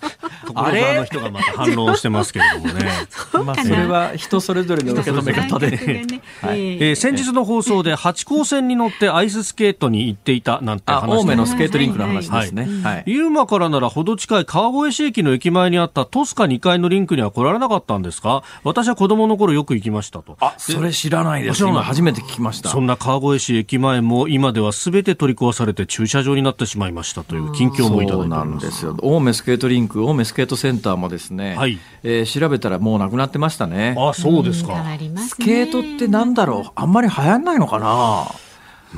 [0.50, 2.84] 所沢の人がまた反論してますけれどもね。
[3.46, 5.76] まあ、それは人それぞれの受け止め方で。
[6.42, 12.68] はいえー先日の放送で八高線に乗ってアイススケートに行っていたなんてあ、話青梅のスケートリンクの話ですね。
[12.82, 13.02] はい。
[13.06, 18.42] ユーマからならほど近い川越市駅の駅前にあったトスカ2階のリンクには来られなかったんですか？
[18.64, 20.36] 私は子供の頃よく行きましたと。
[20.40, 21.58] あ、それ知らないです。
[21.58, 22.70] 知らない今初めて聞きました。
[22.70, 28.46] そんな川越市駅前も今では全て取り壊されて駐車場になってしまいましたという近況もいただそいうております。
[28.46, 28.96] なんですよ。
[29.02, 33.94] 青梅スケートリンク、青梅スケートセンターもですね、はいえー調べたらもうなくなってましたね。
[33.98, 34.74] あ、そうですか。
[34.98, 36.70] りますねスケートってなんだろう？
[36.74, 38.26] あんまり流行んないのかな？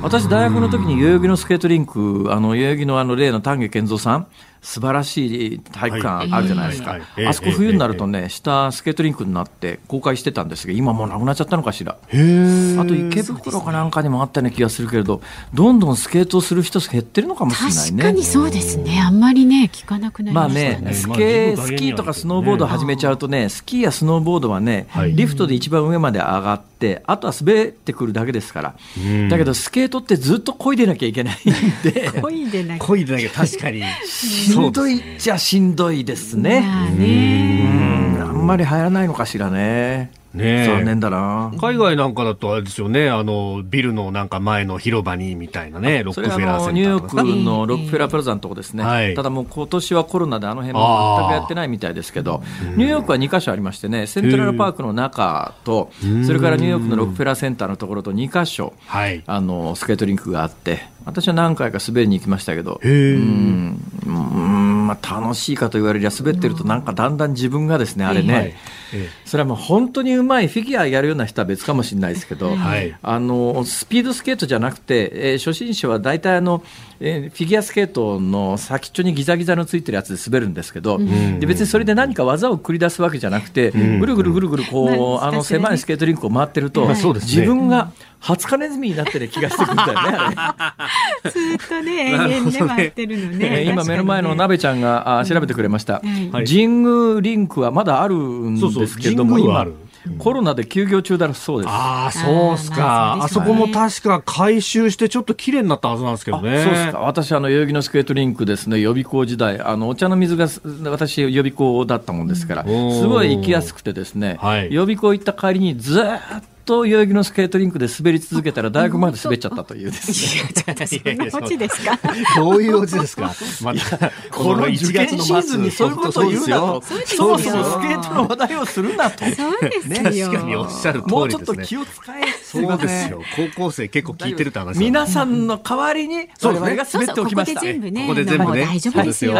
[0.01, 4.27] 私、大学の時に代々木のスケートリンク、あの、代々木のあの、例の丹下健三さん、
[4.63, 6.97] 素晴らしい体育館あるじゃないですか。
[7.27, 11.91] あそこ冬になるとね、下スケートリンクになって公開してたんですけど、今もうなくなっちゃったのかしら。
[11.93, 15.21] あと池袋かなんかにもあったような気がするけれど、
[15.53, 18.03] どんどんスケートをする人減ってるのかもしれないね。
[18.03, 19.01] 確かにそうですね。
[19.01, 20.85] あんまりね、聞かなくなりまあましたね。
[20.85, 26.72] ね、スまあケスキーとかスノーボードを始めちゃうとね、スキーやスノーボードはね、はいリフトで一番上まで上がって、
[27.05, 32.85] あとは滑ってくるだけですから、んだけどスケートってずっと漕いでなきゃいけないんで、 恋でなきゃ。
[32.85, 33.83] 恋でなきゃ確かに。
[34.05, 36.61] しんどいっちゃしんどいですね。
[36.61, 36.89] まあ。
[36.89, 40.11] ん、あんまり流行らないのかしらね。
[40.33, 40.65] ねえ。
[40.65, 41.51] 残念だな。
[41.59, 49.13] 海外なんかだとあれですよね、あの、ビルのなんか前の広場にみたいなね、ロックそれはあフェラーセンタのニューヨークのロックフェラープラザのとこですね、はい。
[49.13, 52.43] ただもう今年はコロナであの辺も全くやってないみたいですけど、
[52.75, 55.91] ニューヨークは2カ所ありましてね、セントラルパークの中と、
[56.25, 59.23] それからニューヨークのロックフェラーセンターのところと2カ所、はい。
[59.25, 62.79] あのスケートリンクがあって、私は何回か滑りに行きましたけど。
[62.83, 68.53] うんうんまあ、楽しいかと言われりゃ滑ってるとなんかだんだん自分がですね、あれね、はい。
[68.93, 72.95] えそれはもう本当にうまいフィギュアやるような人は別かもしれないですけど、はい。
[73.01, 76.63] あのスピードスケートじゃなくて、えー初心者は大体あの、
[77.05, 80.99] えーフィギュアスケートの先っちょにギザギザのついてるやつで滑るんですけど、
[81.39, 90.89] で別にそれで何か技を繰り出すわけじゃなくて、ぐるぐるぐるぐるこう、あの狭いスケートリンクを回ってると、自分がハツカネズミになってる気がしてくるんだよね、あ
[91.25, 91.31] れ。
[91.31, 93.47] ずっとね、永遠で回ってるのえね。
[93.67, 96.47] ー今目の前の鍋ちゃんがあ調べてくれました、はい。
[96.47, 99.73] 神宮リンクはまだあるんですけども今神宮はある
[100.17, 101.71] コロナで休業中だそうです。
[101.71, 103.19] ああ、そうっすか。
[103.21, 106.63] あそこも確か回収してちょっと綺麗になったはずなんですけどね。
[106.63, 106.99] そうですか。
[106.99, 108.79] 私あの代々木のスケートリンクですね。
[108.79, 109.59] 予備校時代。
[109.61, 112.99] あのお茶の水がす私予備校だったもんですから、うん。
[112.99, 114.73] すごい行きやすくてですね、はい。
[114.73, 121.99] 予備校行った帰りにずーっと代々木のスケートリンクで滑り続けたら大学まで滑っちゃったというですねそんなオチですか。
[122.35, 123.33] どういうオチですか？
[123.61, 129.25] また、この受験シーズンにそういうことを言うなと、そうですよそもそもスケートの話題をするなと。
[129.25, 130.27] そうですよ。
[130.29, 131.63] 確かにおっしゃる通もうちょっりですね。
[131.63, 132.23] と気を使え。
[132.43, 133.21] そうですよ。
[133.55, 137.61] 高校生結構聞いてるって話皆さんの代わりに我々が滑っておきました。
[137.61, 139.33] そうそうここで全部ね大丈夫ですよ。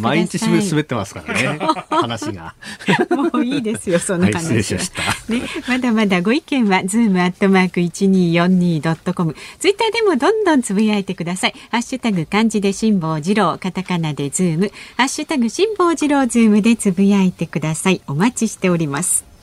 [0.00, 1.58] 毎日滑ってますからね。
[1.90, 2.54] 話が。
[3.10, 4.40] もういいですよ、その話は。
[4.40, 9.34] はい失礼しましたね、まだまだご意見は、ズームアットマーク 1242.com。
[9.58, 11.54] ツイッターでもどんどんつぶやいてください。
[11.70, 18.00] ハッシュタグ漢字で辛坊治郎、カタカナでズーム、ハッシュタグ辛坊治郎ズームでつぶやいてください。
[18.06, 19.34] お待ちしております。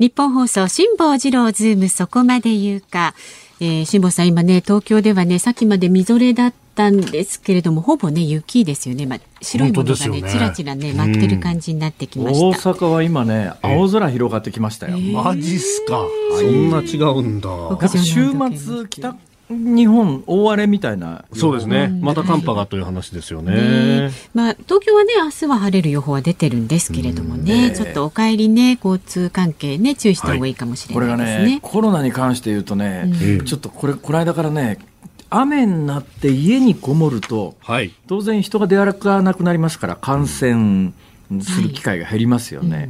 [0.00, 3.14] ニッポン放送辛坊治郎ズームそこまで言うか、
[3.60, 14.98] えー、辛坊さん今ね東京ではねさっきまでみぞれだったんですけれどもほぼね雪ですよね、まあ、白いものがねちらちらね舞ってる感じになってきま大した、阪は今ね、青空広がってきましたよ。
[14.98, 16.04] マジっすか。
[16.38, 17.88] そんな違うんだ。
[17.88, 19.16] 週末、北
[19.48, 21.24] 日本大荒れみたいな。
[21.34, 34.78] そうですね、また寒波がという話ですよね、ねまあ、東京はね明日は晴れる予報は出てるんですけれどもね、ちょっとお帰りね交通関係ね注意した方がいいかもしれないですね、はい、これがねコロナに関して言うとね、うん、ちょっとこれこの間からね
[35.40, 40.92] 雨になって家にこもると、はい、当然人が出歩かなくなりますから感染
[41.40, 42.76] する機会が減りますよね。
[42.76, 42.88] はい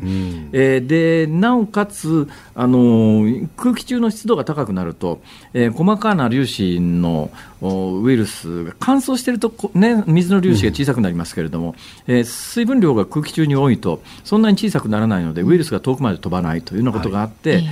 [0.53, 3.25] えー、でなおかつあの
[3.57, 5.21] 空気中の湿度が高くなると、
[5.55, 7.31] えー、細かな粒子の
[7.63, 11.75] ウイルスが乾燥していると、ね、水の粒子が小さくなりますけれども、
[12.07, 17.55] うん、えー、水分量が空気中に多いとそんなに小さくならないのでウイルスが遠くまで飛ばないというようなことがあって。
[17.55, 17.67] はい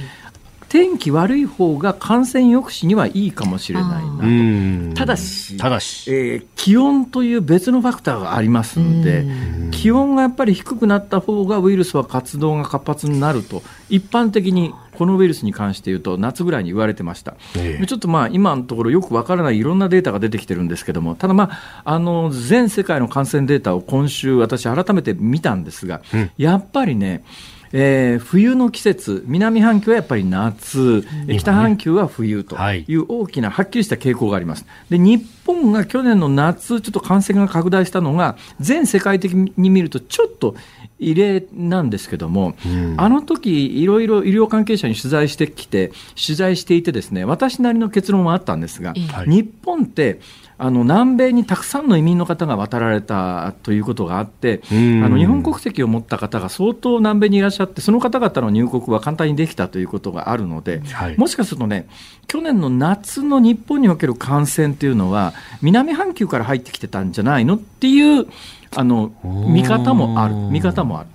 [0.72, 4.96] 天気悪い方が感染抑止にはいいかもしれないなと。
[4.96, 6.10] ただし、ただし。
[6.10, 9.26] えー、気温という別のファクターがありますので、
[9.70, 27.24] 気温がやっぱり低くなった方がウイルスは活動が活発になると、一般的にこのウイルスに関して言うと、夏ぐらいに言われてました、えー、ちょっとまあ今のところよくわからないいろんなデータが出てきてるんですけども、ただまあ、あの全世界の感染データを今週、私、改めて見たんですが、うん、やっぱりね、
[27.72, 31.04] えー、冬の季節、南半球はやっぱり夏、
[31.38, 32.84] 北半球は冬とい。
[32.96, 34.66] う大きなはっきりした傾向があります。
[34.90, 40.54] で日本が去年の夏、ちょっと感染が拡大したのが、全世界的に見るとちょっと
[40.98, 50.20] 異例なんですけども、うん、あの時いろいろ医療関係者に取材してきて、取材していてですね、私なりの結論はあったんですが、はい、日本って
[50.58, 54.74] あの南米にたくさんの移民の方が渡られたということがあって、あ
[55.08, 61.88] の日本国籍を持った方が相当南米にいらっしゃって、その方々の入国は簡単にできたということがあるので、はい、もしかするとね、
[62.28, 68.26] 去年の夏の日本における感染というのは、南半球から入ってきてたんじゃないのっていう
[68.74, 71.08] あの見方もある、見方もある、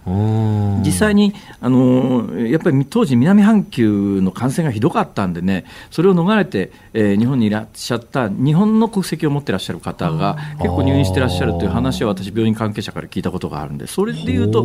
[0.83, 14.63] 実際にあのやっぱり当時、南半球の感染がひどかったんでね、それを逃れて、えー、日本にいらっしゃった日本の国籍を持ってらっしゃる方が結構入院してらっしゃるという話は私、病院関係者から聞いたことがあるんで、それでいうと、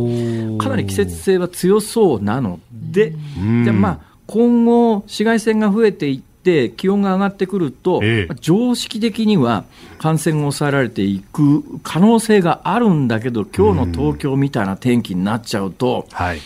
[0.63, 3.15] かなり季節性は強そうなので、
[3.63, 9.63] じゃまあ、今後、紫外線が増えていって、って気温が上がってくると、ええ、常識的には
[9.97, 16.39] 感染が抑えられていく可能性があるんだけど、今日の東京みたいな天気になっちゃうと、はい、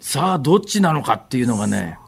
[0.00, 1.98] さあ、どっちなのかっていうのがね、ね。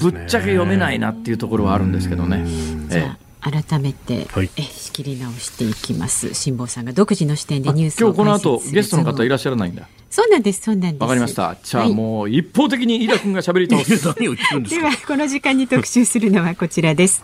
[0.00, 2.44] ぶっちゃけ読めないなっていうところはあるんですけどね。
[2.90, 3.26] ええ。
[3.40, 6.34] 改めて、はい、え仕切り直していきます。
[6.34, 11.02] 辛坊さんが独自の視点でニュースを今日この後ゲストの方いらっしゃらないんだそうなんです、そうなんです。
[11.02, 11.56] わかりました。
[11.62, 14.06] じゃあもう一方的に飯田君が喋り倒す。
[14.18, 14.82] 何を言ってるんですか。
[14.82, 17.22] ではこの時間に特集するのはこちらです。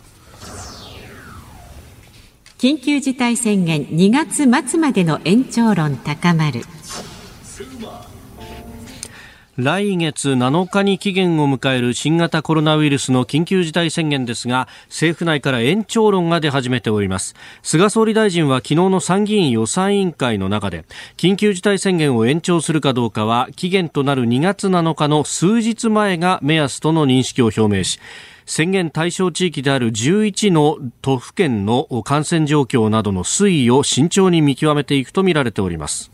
[2.58, 6.62] 緊急事態宣言2月末までの延長論高まる。
[9.58, 17.34] 来月7日に期限を迎える新型コロナウイルスの緊急事態宣言ですが政府内から延長論が出始めております。
[17.62, 20.86] 菅総理大臣は昨日の参議院予算委員会の中で
[21.18, 28.00] 緊急事態宣言を延長するかどうかは期限となる2月7日の数日前が目安との認識を表明し
[28.46, 36.11] 宣言対象地域である11の都府県の感染状況などの推移を慎重に見極めていくとみられております。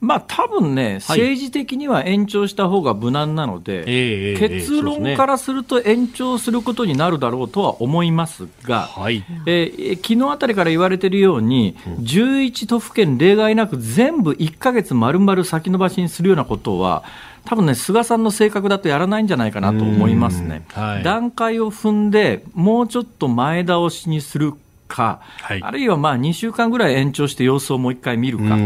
[0.00, 17.02] まあ多分ね、政治的には延長した方が無難なので、結論からすると延長することになるだろうとは思いますが、はい、えー、昨日あたりから言われているように、11都府県例外なく全部1か月丸々先延ばしにするようなことは、
[17.44, 20.62] 多分ね、菅さんの性格だとやらないんじゃないかなと思いますね。
[20.74, 24.52] はい、段階を踏んで、もうちょっと前倒しにする
[24.88, 28.56] か、はい、あるいはまあ2週間ぐらい延長して様子をもう一回見るかとか、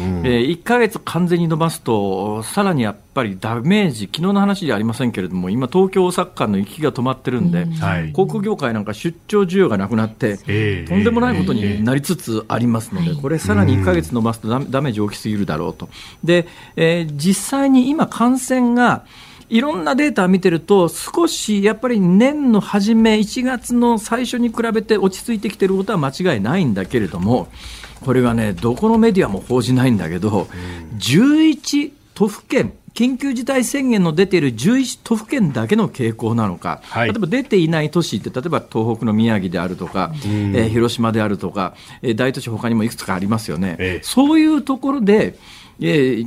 [0.00, 15.88] うんうん、えー、1か月完全に伸ばすと、さらにやっぱりダメージ、昨日の話じゃありませんけれども、今、東京、大阪間の行きが止まってるんで、うん、航空業界なんか出張需要がなくなって、えー、とんでもないことになりつつありますので、これ、さらに1か月伸ばすとダメージ大きすぎるだろうと。
[16.24, 19.04] で、えー、実際に今、感染が、
[19.50, 27.48] いろんなデータを見てると、少しやっぱり年の初め、1月の最初に比べて落ち着いてきてることは間違いないんだけれども、
[28.00, 30.46] これがね、どこのメディアも報じないんだけど、
[30.98, 44.00] 11都府県、緊急事態宣言の出ている11都府県だけの傾向なのか、はい、例えば出ていない都市って、例えば東北の宮城であるとか、えー、広島であるとか、えー、大都市、他にもいくつかありますよね、え。
[44.04, 45.36] そういうところで、
[45.80, 46.24] え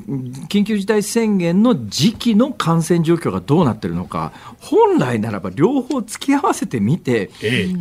[0.50, 7.30] 緊急事態宣言の時期の感染状況がどうなっているのか、本来ならば両方突き合わせてみて、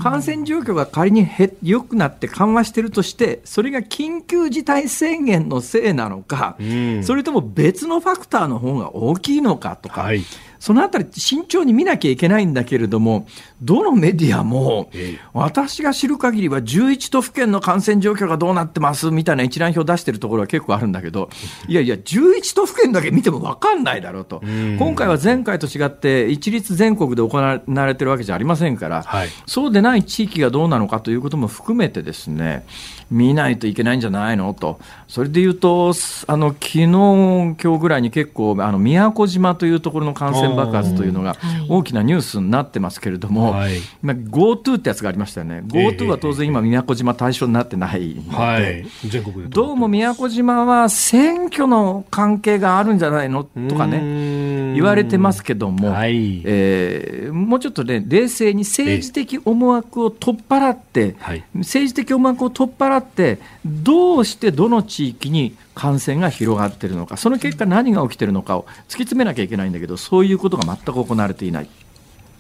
[0.02, 1.28] 感染状況が仮に
[1.62, 6.56] 良くなって緩和しているとして、それが緊急事態宣言のせいなのか、
[7.02, 10.22] それとも別のファクターの方が大きいのかとか、はい。
[10.62, 13.26] そのあたり慎重に見なきゃいけないんだけれども、
[13.62, 14.90] どのメディアも、
[15.32, 21.30] 私が知る限りは11都府県の感染状況がどうなってますみたいな一覧表を出してるところは結構あるんだけど、
[21.68, 24.42] いやいや、11都府県だけ見ても分かんないだろうと。
[24.78, 32.66] 今回は前回と違って、一律全国で行われてるわけじゃありませんから、はい、そうでない地域がどうなのかということも含めてですね、
[33.12, 34.80] 見ないといけないんじゃないのと。
[35.06, 35.92] それで言うと、
[36.26, 41.36] あの、昨日、今日ぐらいに結構、あの、宮古島というところの感染爆発というのが
[41.68, 45.62] 大きなニュースになってますけれども、はい、GoTo ってやつがありましたよね。
[45.66, 48.02] GoTo は当然今宮古島対象になってない。
[48.14, 61.16] ので、はい、全国でどうも宮古島は選挙の関係があるんじゃないのとかね、言われてますけども、はい、えー、もうちょっとね、冷静に政治的思惑を取っ払って、
[61.54, 71.68] 政治的思惑を取っ払って、どうしてどの地域に感染が広がっているのか、その結果、何が起きているのかを突き詰めなきゃいけないんだけど、そういうことが全く行われていない。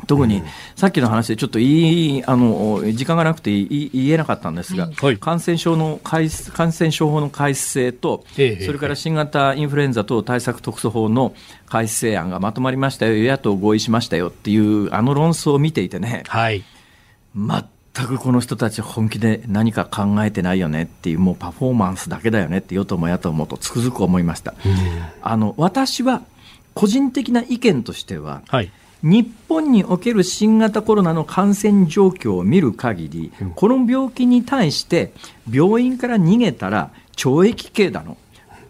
[0.06, 0.42] 特に、
[0.74, 6.28] さっきの話でちょっといいあの時間がなくて言えなかったんですが、はい、感染症の感
[6.72, 11.34] 染症法の改正と、それから新型インフルエンザ等対策特措法の
[11.66, 16.64] 改正案がまとまりましたよ、与野党合意しましたよっていう、あの論争を見ていてね、はい、
[17.34, 24.54] 全くこの人たち本気で何か考えてないよねっていうもうパフォーマンスだけだよねって与党も野党もとつくづく思いました。
[25.22, 26.22] あの私は
[26.74, 28.70] 個人的な意見としては、はい、
[29.02, 35.12] 日本における新型コロナの感染状況を見る限り、うん、この病気に対して
[35.50, 38.16] 病院から逃げたら懲役刑だの。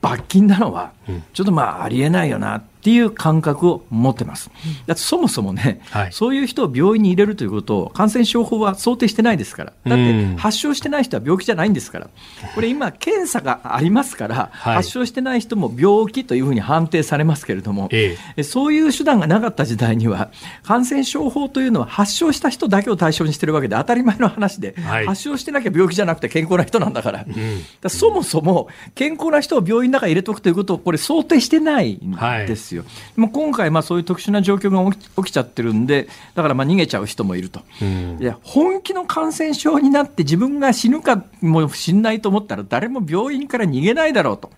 [0.00, 0.92] 罰金なのは
[1.32, 4.50] ちょっとまあありえないよなっていう感覚を持ってます。
[4.86, 9.72] だってそもそもね、はい、そういう人を病院に入れるということを感染症法は想定してないですから。
[9.86, 12.10] だって発症してない人は病気じゃないんですから。
[12.56, 20.32] これ今検査がありますから、はい、発症してない人も病気というふうに判定されますけれども、ええ、そういう手段がなかった時代には
[20.64, 27.24] 感染症法というのは発症した人だけを対象にしてるわけで当たり前の話で、はい、発症してなきゃ病気じゃなくて健康な人なんだから。
[27.26, 27.38] うん、か
[27.82, 32.16] らそもそも健康な人を病院の中に入れておくということをこれ想定してないん
[32.46, 32.82] ですよ。
[32.82, 44.50] はい、も今回、まあ、そういう特殊な状況が起きちゃってるんで、だからまあ逃げちゃう人もいると、うん、いや本気の感染症になって自分が死ぬかもしんないと思ったら、誰も病院から逃げないだろうと。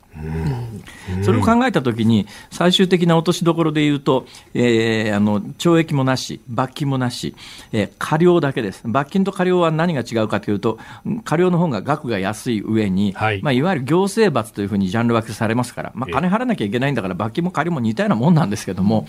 [1.23, 7.35] それを考えたときに、最終的な落としどころで言うと、えー、あの懲役もなし、罰金もなし、
[7.73, 8.83] えー、過料だけです。
[8.85, 10.79] 罰金と過料は何が違うかというと、
[11.25, 19.07] 過料の方が額が安い上に、はい、まあ、いわゆる行政罰というふうにジャンル分けされますから、まあ、金払わなきゃいけないんだから、罰金も過料も似たようなもんなんですけども、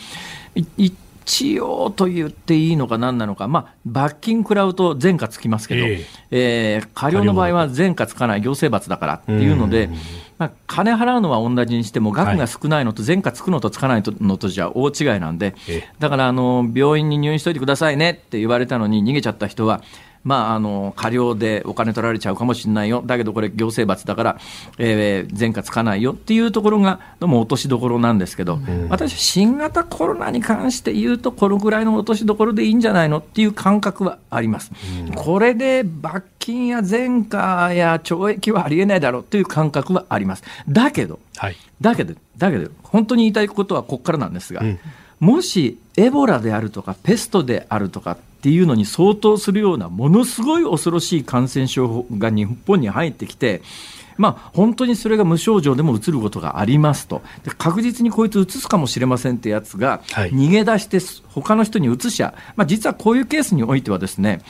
[0.78, 0.94] 一
[1.60, 9.90] 応と言っていいのか何なのか、まあ、罰金食らうと前科つきますけど、えー、えー、過料の場合は前科つかない行政罰だからっていうので、
[10.38, 15.56] まあ、金払うのは同じにしても、額が少ないのと前科つくのとつかないのとじゃ大違いなんで、
[16.00, 19.82] だからあの病院に入院しといてくださいねって言われたのに逃げちゃった人は、
[20.26, 24.38] まあ、あの過料でお金取られちゃうかもしれないよ、だけどこれ、行政罰だから、
[24.80, 26.14] えー、前科つかないよ。
[26.14, 33.20] っていうところが、どうも落としどころなんですけど、うん、私、新型コロナに関して言うと、このぐらいの落としどころでいいんじゃないの？
[33.20, 34.72] っていう感覚はあります。
[35.06, 40.44] うん、これで罰金や前科や懲役はありえないだろうという感覚はあります。
[40.68, 44.80] だけど、はい、だけど、だけど、本当に言いたいことはここからなんですが、うん、
[45.20, 53.64] もしエボラであるとか、ペストであるとか、っていうのに相当するようなものすごい恐ろしい感染症が日本に入ってきて、
[54.18, 64.42] まあ、本当にそれが無症状でもうつることがありますと、で確実にこいつうつすかもしれませんってやつが、逃げ出して、他の人にうつしゃ、まあ、実はこういうケースにおいてはですね、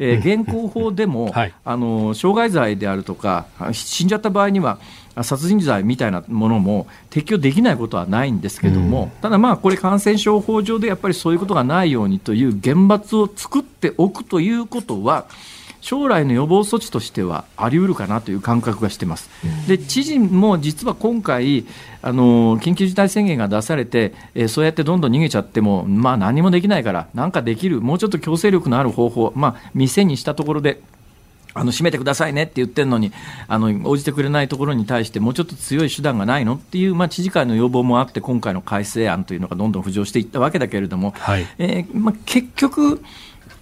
[0.00, 4.80] えー、現行法でも、 はい、あの傷害罪であるとか、死んじゃった場合には、
[5.22, 15.26] 殺人罪みたいなものも適用できないことはないんですけども、うん、ただまあこれ感染症法上でやっぱりそういうことがないようにという厳罰を作っておくということは
[15.80, 19.28] 将来の予防措置としてはあり得るかなという感覚がしてます。
[19.68, 21.66] で知事も実は今回
[22.00, 30.80] あの緊急事態宣言が出されて、えー、そうやってどんどん逃げちゃっても、まあ、何もできないから、なんかできる、もうちょっと強制力のある方法、まあ、店にしたところで
[31.54, 33.12] あの閉めてくださいねって言ってるのに
[33.46, 43.00] あの応じてくれないところに対してもうちょっと強い手段がないのっていう、まあ、知事会の要望もあって今回の改正案というのがどんどん浮上していったわけだけれども、はい、えー、まあ、結局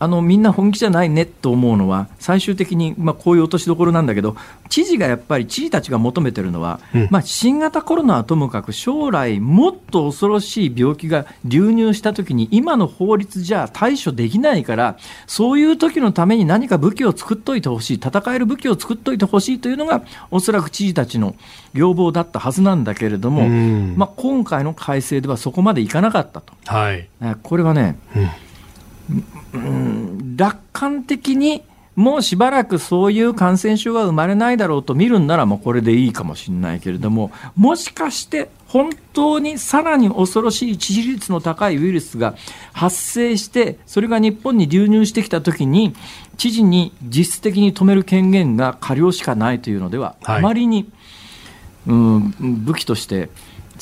[0.03, 4.35] あのみんな本気じゃないねと思うのは最終的に、まあ、こういう落としどころなんだけど
[4.69, 14.99] 知事がやっぱり知事たちが求めてるのは、うんまあ、新型コロナはともかく将来もっと恐ろしい病気が流入した時に今の法律じゃ対処できないから
[15.29, 21.37] そういう時のために何か武器を作っといてほしい戦える武器を作っといてほしいというのがおそらく知事たちの
[21.75, 26.55] 要望だったはずなんだけれども、うんまあ、今回の改正ではそこまでいかなかったと。
[26.67, 27.09] はい。
[27.23, 29.33] えこれはね、うん
[30.37, 31.63] 楽観的に
[31.95, 42.35] もうしばらくそういう感染症は生まれないだろうと見るんならもうこれでいいかもしれないけれどももしかして本当にさらに恐ろしい致死率の高いウイルスが
[42.73, 45.95] 発生してそれが日本に流入してきたときに
[46.39, 50.91] 知事に実質的に止める権限が過料しかないというのでは、あまりに、
[51.87, 53.29] うん、武器として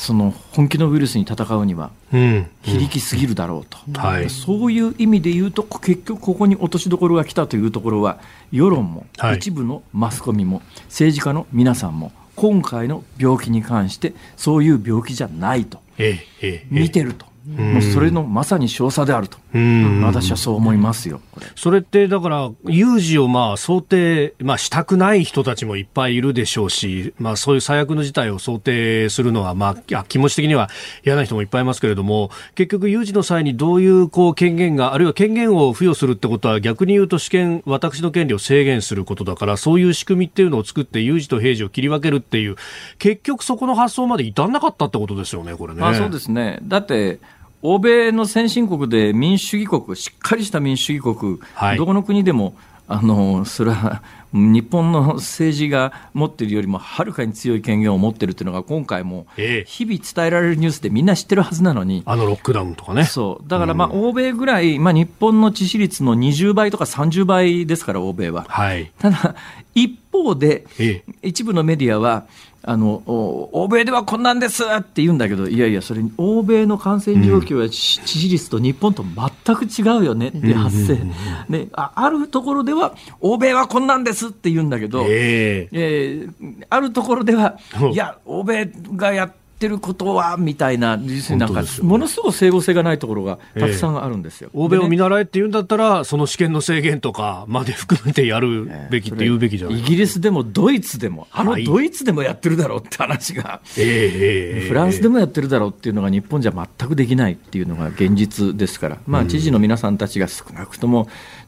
[0.01, 2.49] その本気のウイルスに戦うにはうん。
[2.63, 4.31] 非力すぎるだろうと、はい。
[4.31, 8.19] そういう意味で言うと結局ここに落としどころが来たというところは
[8.51, 9.37] 世論も、はい。
[9.37, 16.67] 一部のマスコミも政治家の皆さんも今回の病気に関してそういう病気じゃないとええ、ええ。
[16.71, 21.47] 見てると、もうそれのまさに少佐であると、うん私はそう思いますよこれ。
[21.57, 30.71] それってだから、有事をまあ想定、まあ、したくない人たちもいっぱいいるでしょうし、まあ、そういう最悪の事態を想定するのは、まあ気持ち的には
[31.05, 42.57] 嫌な人もいっぱいいますけれども、結局、有事の際にどういうこう権限が、あるいは権限を付与するってことは、逆に言うと、主権、私の権利を制限することだから、そういう仕組みっていうのを作って、有事と平時を切り分けるっていう、
[42.99, 45.83] 結局、そこの発想まで至んなかったってことですよね、これね。
[45.83, 46.59] あそうですね。
[46.63, 47.21] だって、
[47.63, 52.55] 欧米の先進国で民主主義国、しっかりした民主主義国、はいどこの国でも、
[52.89, 54.03] あの、それは、
[54.33, 63.05] 日本の政治が持っているよりもはるかに強い権限を持っているというのが今回もええ日々伝えられるニュースでみんな知ってるはずなのに、あのロックダウンとかね。
[63.05, 63.49] そう。
[63.49, 68.47] だからまあ、欧米ぐらい、まあ、日本の致死率の20倍とか30倍ですから、欧米は。
[68.49, 68.93] はい。
[68.99, 69.35] ただ、
[69.75, 71.29] 一方で、ええ。
[71.29, 72.27] 一部のメディアは、
[72.63, 77.71] あのお欧米ではこんなんですって言うんだけど、いやいや、それ、欧米の感染状況や致
[78.05, 81.01] 死率と日本と全く違うよねって発生、
[81.49, 85.69] ねあ、あるところでは、欧米はこんなんですって言うんだけど、ええ。
[85.73, 94.49] えーあるところではうん、いや、欧米がやってることはみたいな、実になんかものすごく整合性がないところがたくさんあるんですよ。
[94.55, 99.81] 欧米を見習えって言うんだったら、その試験の制限とかまで含めてやるべきって言うべきじゃない。
[99.81, 101.65] イギリスでもドイツでも、あのはい。
[101.65, 103.61] ドイツでもやってるだろうって話が。
[103.77, 111.07] ええええフランスでもやってるだろうっていうのが日本じゃ全くできないっていうのが現実ですから、まあ、知事の皆さんたちが少なくとも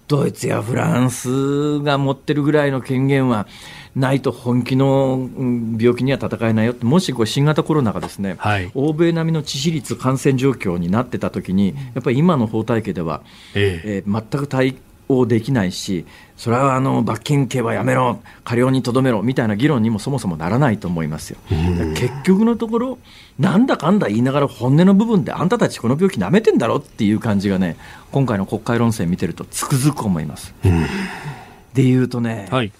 [0.09, 3.47] ドイツやフランスが持ってるぐらいの権限は
[3.95, 13.23] ないと本気のうん病気には戦えないよって、もしこう新型コロナがですね、はい欧米並みの致死率、感染状況になってたときに、やっぱり今の法体系では、
[13.55, 14.77] えええー全く対
[15.09, 21.39] 応できないし、それはあの罰金刑はやめろ、過料にとどめろみたいな議論にもそもそもならないと思いますよ。
[21.95, 22.99] 結局のところ、
[23.39, 27.77] なんだかんだ言いながら本音の部分で、あんたたちこの病気なめてんだろっていう感じがね、
[28.11, 30.55] 今回の国会論戦見てるとつくづく思います。
[31.75, 32.73] で言うとね、はい。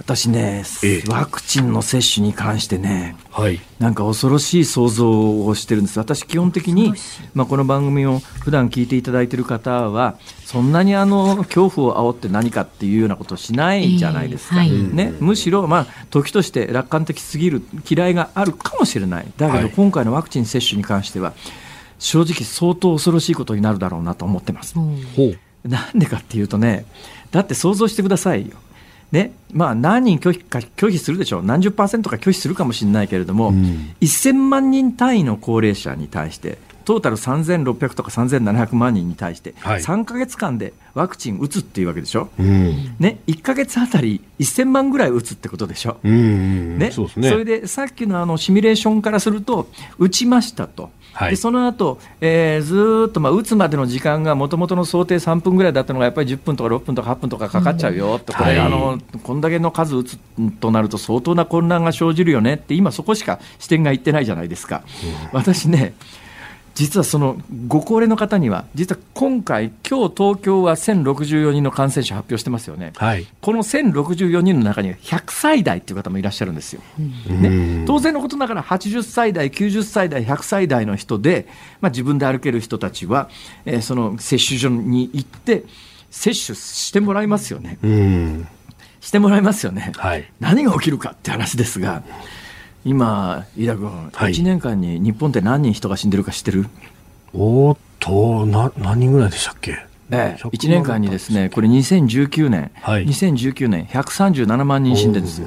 [0.00, 3.60] 私ねええ、ワクチンの接種に関してね、はい。
[3.78, 5.98] なんか恐ろしい想像をしてるんです。
[5.98, 6.94] 私、基本的に、
[7.34, 14.64] まあ、この番組を普段聞いていただいている方は、そんなにあの恐怖を煽って何かっていうようなことをしないじゃないですか。
[14.64, 19.26] ええはいね、むしろ、まあ、時として楽観的すぎる嫌いがあるかもしれない。
[19.36, 21.34] だけど、はい今回のワクチン接種に関しては、
[21.98, 24.74] 正直相当恐ろしいことになるだろうなと思ってます。
[24.74, 25.68] ほう。
[25.68, 26.86] なんでかっていうとね、
[27.30, 28.56] だって想像してくださいよ。
[29.12, 42.96] ね、まあ何人拒否か拒否するでしょう、何十パーセントか拒否するかもしれないけれども、ん1000万人単位の高齢者に対して、トータル3600とか3700万人に対して、はい3か月間でワクチン打つっていうわけでしょ、うん。
[42.98, 45.98] ね、1か月あたり1000万ぐらい打つってことでしょ。
[46.02, 46.78] うんうん。
[46.78, 47.08] ね、そ。
[47.16, 51.30] れでさっきのあのシミュレーションからすると、打ちましたと、はい。
[51.30, 58.58] でその後、えーずーっとまあ打つまでの時間がもともとの想定3分ぐらいだったのが、やっぱり10分とか6分とか8分とかかかっちゃうよって、これ、はい。
[58.60, 60.18] あの、こんだけの数打つ
[60.60, 64.82] となると、相当な混乱が生じるよねって、今、そこしか視点がいってないじゃないですか。
[65.32, 65.94] 私ね
[66.80, 72.94] 実はそのご高齢の方には、実は今回、今日東京は1064人の感染者発表してますよね。
[72.96, 73.26] はい。
[73.42, 76.80] この1064人の中には100歳代っていう方もいらっしゃるんですよ。
[77.28, 81.48] ね、当然のことながら80歳代、90歳代、100歳代の人で、
[81.82, 83.28] まあ、自分で歩ける人たちは、
[83.66, 85.64] えーその接種所に行って、
[86.10, 87.76] 接種してもらいますよね。
[87.82, 88.48] うん。
[89.02, 89.92] してもらいますよね。
[89.96, 90.32] はい。
[90.40, 92.02] 何が起きるかって話ですが、
[92.84, 94.32] 今、飯田君、はい。
[94.32, 96.66] 1年間に日本って何人人が死んでるか知ってる？
[97.34, 99.86] おーっと、な、何人ぐらいでしたっけ？
[100.12, 105.46] ええ、1年間にですね、これ2019年、はい、2019年、137万人死んでるんですよ。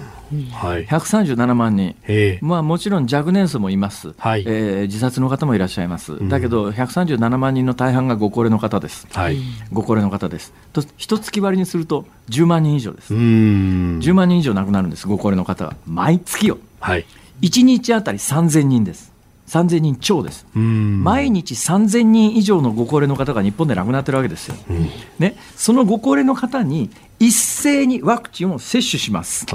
[0.51, 1.95] はい、137万人、
[2.41, 9.37] まあ、もちろん若年層もいます、はい、えー、自殺の方もいらっしゃいます、だけど137万人の大半がご高齢の方です、はい、
[9.71, 17.05] ご高齢の方です、と一月割りにすると10万人以上です、10万人以上亡くなるんです、ご高齢の方は、毎月よ、はい、
[17.41, 19.13] 1日あたり3000人です。
[19.47, 29.45] 3000人超です、毎日3000人以上のご高齢の方が日本で亡くなってるわけですよ、うん、ね、そのご高齢の方に一斉にワクチンを接種します。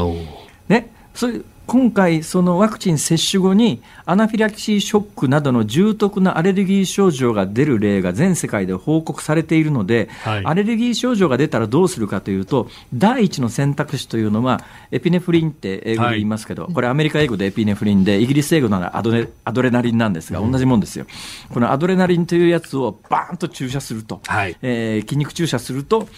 [0.69, 21.05] ね、それ今回、そのワクチン接種後にアナフィラキシーショックなどの重篤なアレルギー症状が出る例が全世界で報告されているので、はい、アレルギー症状が出たらどうするかというと、第一の選択肢というのは、エピネフリンって英語で言いますけど、はい、これ、アメリカ英語でエピネフリンで、イギリス英語ならアドレアドレナリンなんですが、同じもんですよ、
[21.53, 26.09] このアドレナリンというやつをバーンと注射すると、はい、えー、筋肉注射すると、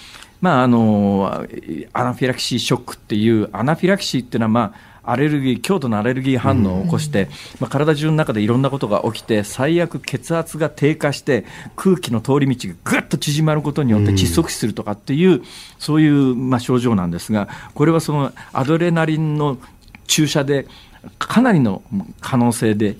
[0.40, 1.44] まあ、あの
[1.92, 7.28] アナフィラキシーショックっていう、アナフィラキシーっていうのは、まあ、アレルギー、強度のアレルギー反応を起こして、
[7.58, 11.44] まあ、体中の中でいろんなことが起きて、最悪血圧が低下して、
[11.76, 15.42] 空気の通り道がぐっと縮まることによって窒息死するとかっていう、
[15.78, 19.58] そういうまあ症状なんですが、これはそのアドレナリンの
[20.06, 20.66] 注射で、
[21.18, 21.82] かなりの
[22.20, 22.96] 可能性で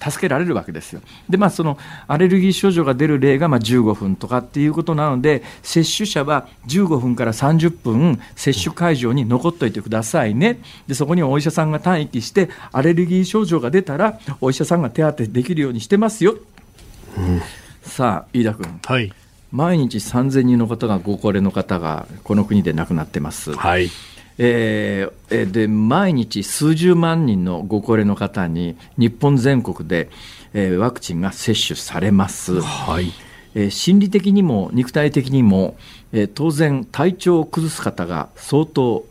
[0.00, 1.00] 助けられるわけですよ。
[1.28, 10.60] で、まあ、そのアレルギー症状が出る例がまあ15分とかっていうことなので、接種者は15分から30分、接種会場に残っておいてくださいね。
[10.86, 16.36] で、そこにお医者さんが待機して、アレルギー症状が出たら、お医者さんが手当てできるようにしてますよ。
[17.16, 17.40] うん、
[17.82, 18.80] さあ、飯田君。
[18.84, 19.12] はい。
[19.50, 23.54] 毎日3000人の方がご高齢の方がこの国で亡くなってます。
[23.54, 23.88] はい。
[24.38, 30.08] えー、で毎日数十万人のご高齢の方に日本全国で、
[30.54, 32.60] えー、ワクチンが接種されます。
[32.60, 33.12] はい
[33.54, 35.76] えー、心理的にも肉体的にも、
[36.12, 39.04] えー、当然体調を崩す方が相当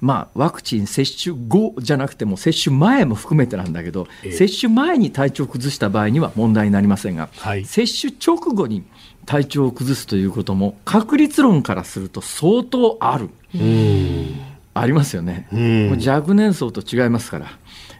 [0.00, 8.84] まあ、ワクチン接種後じゃなくても接種前も含めてなんだけど、えー、接種前に体調を崩した場合には問題になりませんが、はい、接種直後に
[9.26, 13.28] 体調を崩すということも確率論からすると相当ある。
[13.54, 14.47] うん
[14.80, 17.46] ありますよね、うん、若年層と違いますから、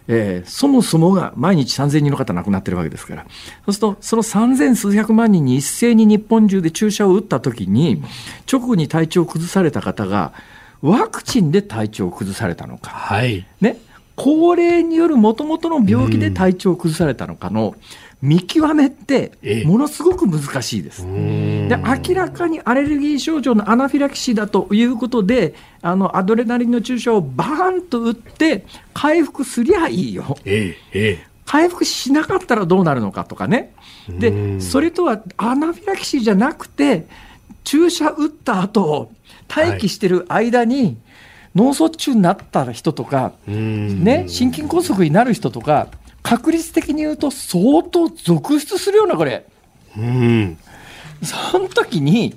[0.09, 3.27] えー、そもそもが毎日3000人の方亡くなってるわけですから、
[3.67, 8.03] そうすると、その3000数百万人に一斉に日本中で注射を打ったときに、
[8.51, 10.33] 直後に体調を崩された方が、
[10.81, 13.79] ワクチンで体調を崩されたのか、はい、ね、
[14.17, 19.33] 高齢によるもともとの病気で体調を崩されたのかの、うん見極めって
[19.65, 21.05] ものすごく難しいです。
[21.05, 30.37] で明らかにアレルギー症状のアナフィラキシーだということであのアドレナリンの注射をバーンと打って回復すりゃいいよ。
[30.45, 33.73] ええ、回復しなかったらどうなるのかとかね。
[34.09, 37.07] でそれとはアナフィラキシーじゃなくて
[37.63, 39.13] 注射打った後
[39.49, 40.97] 待機してる間に、はい
[41.55, 45.89] 脳卒中になった人とか、ね、心筋梗塞になる人とか、
[46.23, 49.47] 確率的に言うと相当続出するような、これ。
[49.97, 50.59] うん。
[51.23, 52.35] その時に、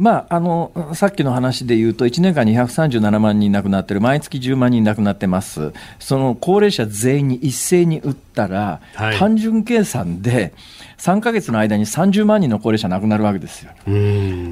[0.00, 10.54] まあ、あのさっきの話で言うと、1年間に137万人亡くなってる、毎月10万人亡くなってます、その高齢者全員に一斉に打ったら、はい、単純計算で、
[11.00, 13.72] 3か月の間に30万人の高齢者亡くなるわけですよ。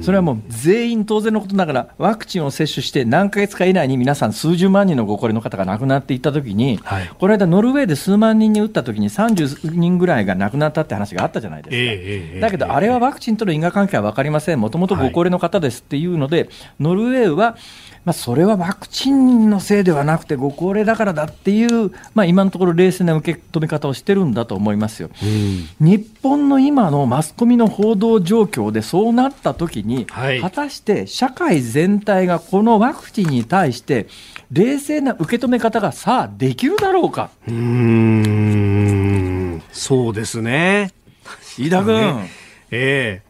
[0.01, 11.77] それはもう全員当然のことながら、ワクチンを接種して何ヶ月か以内に皆さん数十万人のご高齢の方が亡くなっていったときに、はい、この間、ノルウェーで数万人に打ったときに30人ぐらいが亡くなったって話があったじゃないですか。
[11.77, 17.57] えー、だけど、あれはワクチンとの因果関係は分かりません、もともとご高齢の方ですっていうので、はい、ノルウェーは
[18.09, 25.11] まあ、それはワクチンのせいではなくて、ご高齢だからだっていう、まあ、今のところ冷静な受け止め方をしてるんだと思いますよ。
[25.79, 34.07] 日本の今のマスコミの報道状況でそうなったときに、はい、果たして社会全体がこのワクチンに対して、
[34.51, 37.29] 冷静な受け止め方がさあできるだろうか。
[37.47, 38.81] うん
[39.71, 40.93] そうですね。
[41.59, 42.27] 飯田君。
[42.71, 43.28] ええ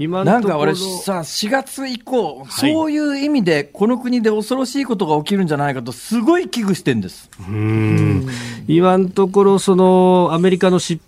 [0.00, 7.28] 今なんか俺さ、4月以降、はい、そういう意味で、この国で恐ろしいことが起きるんじゃないかと、すごい危惧してんです。
[7.46, 8.26] うん。
[8.66, 10.98] 今のところ、そのアメリカの疾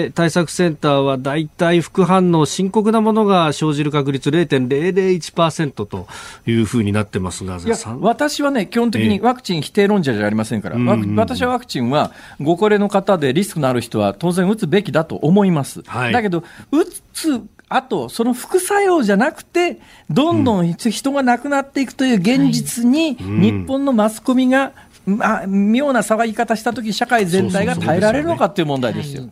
[0.00, 6.06] 病対策センターは、大体副反応、深刻なものが生じる確率0.001%と
[6.46, 10.78] いうふうになってますが、いや私はね、基本的にワクチン否定論者じゃありませんから、
[11.16, 15.82] 私はワクチンは、ご高齢の方でリスクのある人は当然打つべきだと思います。
[15.86, 24.72] はい、だけど、打つあと、その副作用じゃなくて、どんどん人が亡くなっていくという現実に、日本のマスコミが、
[25.06, 29.24] まあ、妙な騒ぎ方したとき、社会全体が耐えられるのかっていう問題ですよ。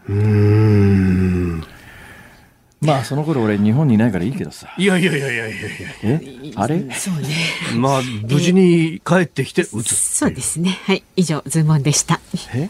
[2.79, 5.59] まあその頃俺日本にいないからいいけどさいやいやいやいやいやいや。
[6.03, 6.53] え？
[6.55, 6.79] あれ？
[6.93, 7.29] そうね。
[7.75, 9.95] まあ、無事に帰ってきて打つ。
[9.95, 10.79] そうですね。
[10.85, 11.03] はい。
[11.17, 12.21] 以上、ズームオンでした。
[12.55, 12.69] え？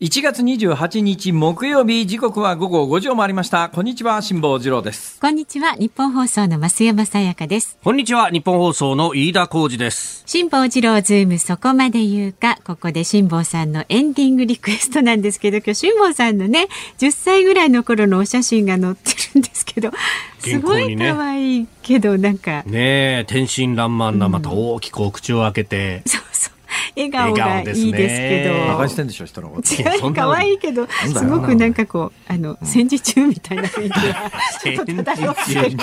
[0.00, 5.74] 1月28日木曜日時刻は午後5時を回りましたこんにちは辛坊治郎ですこんにちは。
[5.74, 7.76] ニッポン放送の増山さやかです。
[7.84, 10.22] こんにちは、ニッポン放送の飯田浩司です。
[10.24, 12.58] 辛坊治郎ズームそこまで言うか。
[12.64, 19.90] ここで辛坊さんのエンディングリクエストなんですけど、今日辛坊さんのね、10歳ぐらいの頃のお写真が載ってるんですけど、
[20.38, 26.02] すごい可愛いけど、なんか、ねえ、天真爛漫な、また大きくお口を開けて。
[26.06, 26.59] そうそう。
[26.96, 28.64] 笑顔がいいですけど。
[28.64, 29.74] 馬鹿にしてんでしょ人のこと。
[29.74, 34.30] 違う可愛いけどすごくなんかこうあの戦時中みたいな雰囲気が
[34.62, 35.76] ちょっと漂ってる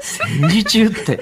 [0.00, 1.20] 戦時中って。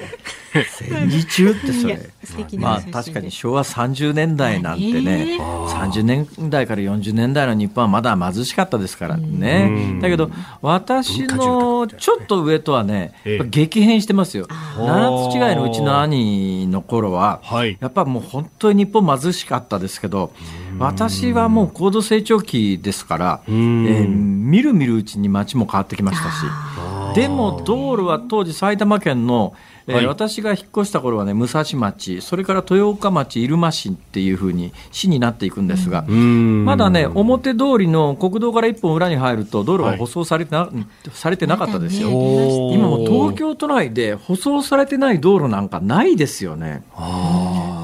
[0.53, 1.73] 戦時中って。
[1.73, 2.11] それ。
[2.59, 9.97] まあ確かに昭和30年代なんてねね30年代から40年代の日本はまだ貧しかったですからね。
[10.01, 10.29] だけど
[10.61, 13.13] 私のちょっと上とはね
[13.49, 14.47] 激変してますよ。
[14.77, 17.77] 七つ違いのうちの兄の頃ははい。
[17.79, 20.31] やっぱもう本当に日本貧しかったですけど
[20.79, 23.85] 私はもう高度成長期ですから、えん。
[23.85, 24.07] ー
[24.51, 29.53] みるみるうちに街も変わってきましたしでも道路は当時埼玉県の、
[29.87, 30.05] えーはい。
[30.05, 36.65] 私が引っ越した頃はね武蔵町それから豊岡町入間市っていうふうに市になっていくんですが、うん。
[36.65, 40.69] まだね表通りの国道から一本裏に入ると道路が舗装されてな,、
[41.13, 42.09] されてなかったですよ。
[42.09, 46.83] 今もう東京都内で舗装されてない道路なんかないですよね。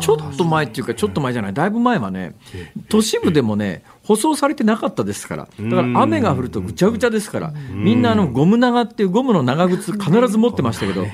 [0.07, 2.35] ちょっと前っていうか、ちょっと前じゃない、だいぶ前はね、
[2.87, 11.05] 都市部でもね、舗装されてなかったですから、だから雨が降るとぐちゃぐちゃですから、みんなあのゴム長っていうゴムの長靴必ず持ってましたけど、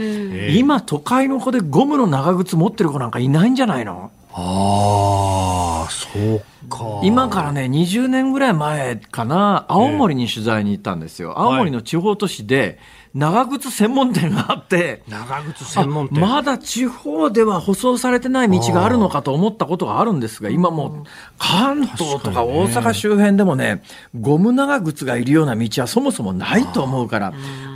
[0.51, 4.11] 今、都会の子でゴムの長靴持ってる子なんかいないんじゃないの？
[4.35, 7.01] ああ、そうか。
[7.03, 11.39] 今からね、20年ぐらい前かな、青森に取材に行ったんですよ。
[11.39, 12.79] 青森の地方都市で、
[13.14, 16.24] 長靴専門店があって、長靴専門店。
[16.24, 21.07] あまだ地方では舗装されてない道があるのかと思ったことがあるんですが、今もう
[21.38, 23.84] 関東とか大阪周辺でもね、
[24.20, 27.34] ゴム長靴がいるような道はそもそもないと思うから、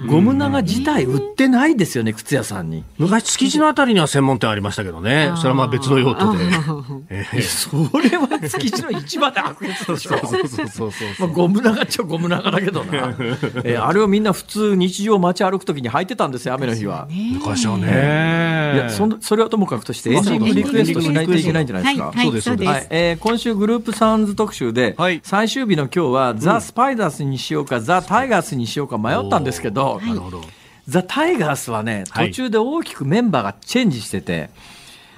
[0.10, 2.84] ゴム長自体売ってないですよね、靴屋さんに。
[2.98, 5.32] 昔、築地のあたりには専門店ありましたけどね。
[5.38, 6.46] それはまあ別の用途で。
[7.10, 7.70] ええそ
[8.00, 10.18] れは築地の市場で悪越でしょ。
[10.18, 11.10] そうそうそうそう。
[11.20, 13.16] まあ、ゴム長っちゃゴム長だけどな、
[13.64, 17.08] えーあれをみんな普通日常街歩くときに履いてたんですよ雨の日は。
[17.34, 18.74] 昔はね。
[18.76, 22.08] いやそんそれはともかくとしてエンディングリクエストしないといけないんじゃないですか。
[22.08, 22.70] はい、はい、そうですそうです。
[22.70, 30.42] はい、えー今週グループサウンズ特集で、はい最終日の今日は、ザ・スパイダースにしようか、ザ・タイガースにしようか迷ったんですけど、なるほど。
[30.88, 34.50] ザ・タイガースはね、はい途中で大きくメンバーがチェンジしてて、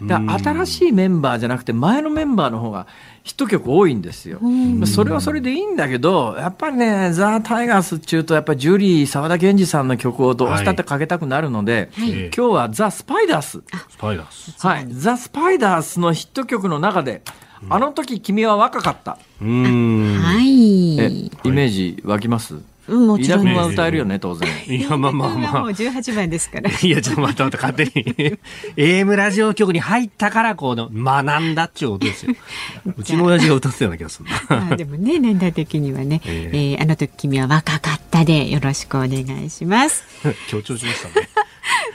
[0.01, 2.87] だから新しいメンバーじゃなくて、前のメンバーの方が
[3.29, 4.39] ヒット曲多いんですよ。
[4.87, 13.61] それはそれでいいんだけど、やっぱりね、ザ・タイガースっていうと、やっぱりジュリー、沢田研二さんの曲をどうしたってかけたくなるので、い今日はザ・スパイダース。
[13.89, 14.65] スパイダース。
[14.65, 17.21] はい、ザ・スパイダースのヒット曲の中で、
[17.69, 19.19] あの時君は若かった。
[19.41, 20.17] うーん。
[20.17, 20.99] はい。
[20.99, 21.07] え、
[21.43, 22.55] イメージ湧きます？
[22.55, 24.49] うんもちろんは歌えるよね、当然。
[24.67, 25.71] いや、まあまあま もうあ。
[25.71, 26.69] 18番ですから。
[26.69, 28.37] いや、ちょっと待って待って、勝手に。
[28.77, 32.35] AM ラジオ局に入ったから、この、学んだっちゅうことですよ。
[32.97, 34.65] うちの親父が歌ってたような気がするな。
[34.65, 39.09] ま あでもね、年代的にはね、ええーあの時君は若かったでよろしくお願
[39.43, 40.03] いします。
[40.47, 41.29] 強調しましたね。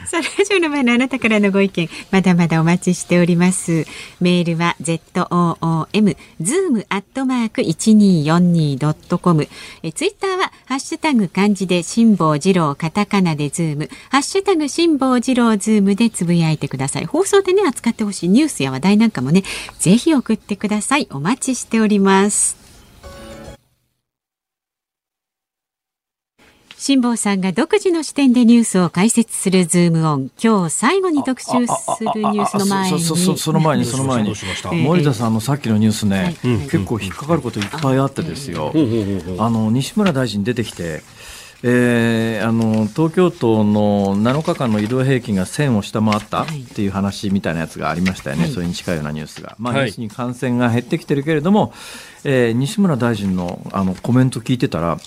[0.06, 3.86] さあ、ラジオの前のあなたからのご意見、まだまだお待ちしております。
[4.20, 9.48] メールは zoom、zoom アットマーク 1242.com。
[9.82, 17.06] え、ツイッターは、ハッシュタグ漢字で辛坊治郎、カタカナでズーム、ハッシュタグ辛坊治郎ズームでつぶやいてください。
[17.06, 19.42] 放送でね、扱ってほしいニュースや話題なんかもね、
[19.78, 21.08] ぜひ送ってください。
[21.10, 22.63] お待ちしております。
[26.86, 30.30] 辛坊さんが独自の視点でニュースを解説するズームオン。
[30.38, 33.00] 今日最後に特集するニュースの前に。
[33.00, 34.26] そそそその前に、その前に。
[34.26, 34.68] どうしました。
[34.70, 34.82] ええ。
[34.82, 36.58] 森田さんのさっきのニュースね、はい。
[36.68, 38.70] 結構引っかかることいっぱいあってですよ。
[39.38, 41.02] あの西村大臣出てきて、
[41.62, 46.60] えーあの東京都の7日間の移動平均が1000を下回ったはい。
[46.60, 48.52] っていう話みたいなやつがありましたよね、はい。
[48.52, 49.86] それに近いようなニュースが、まあ、はい。
[49.86, 51.72] 要するに感染が減ってきてるけれども、
[52.24, 54.98] えー西村大臣のあのコメント聞いてたら、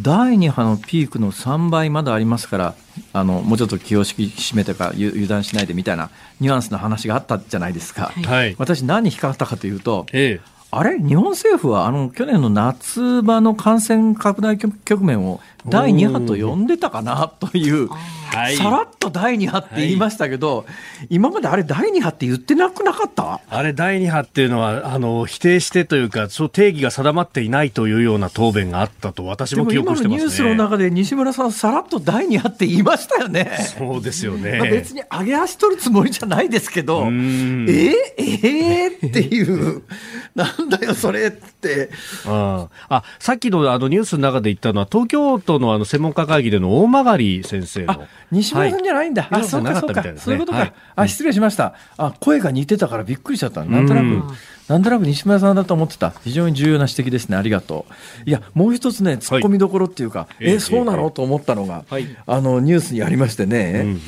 [0.00, 2.74] 第2波のピークの3倍まだありますから、
[3.12, 8.06] あのもうちょっと気を引き締めてかゆ油断しないでみたいなニュアンスの話があったじゃないですか。
[8.06, 8.56] はいはい。
[8.58, 10.54] 私何に引っかかったかというと、ええ。
[10.72, 10.98] あれ？
[10.98, 20.66] 日本政府はあの去年の夏場の感染拡大局面を第2波と呼んでたかなというはいさらっと第2波って言いましたけど、
[21.08, 23.40] 今まであれ第2波って言ってなくなかった？
[23.48, 30.08] あれ、第2波っていうのは、あの、否定してというか、そう定義が定まっていないというような答弁があったと、私も記憶してますね。
[30.08, 33.56] のニュースの中で西村さん、さらっと第2波って言いましたよね。
[33.78, 34.70] そうですよまあね。
[34.70, 39.82] 別に上げ足取るつもりじゃないですけど、えんー、えー、っていう、
[40.34, 41.90] なんだよ、それって。
[42.26, 47.92] ああさっきのあのニュースの中で言ったのは、東京都のあの専門家会議での大曲先生の。
[47.92, 48.00] あ、
[48.30, 49.22] 西村さんじゃないんだ。
[49.22, 50.58] はいあ、そうか、そうかそういうことか。
[50.58, 51.74] はいあ、失礼しました。
[51.96, 53.64] あ、声が似てたからびっくりしちゃった。
[53.64, 54.22] なんとなく、うん
[54.66, 56.14] なんとなく西村さんだと思ってた。
[56.24, 57.36] 非常に重要な指摘ですね。
[57.36, 57.84] ありがと
[58.26, 58.28] う。
[58.28, 64.00] いや、もう一つね、突っ込みどころっていうか、えええ、そうなええのと思ったのが、はいあの、ニュースにありましてね、うんうん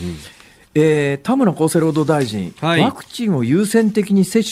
[0.79, 4.45] えー田村厚生労働大臣、はいワクチンを優先的に接種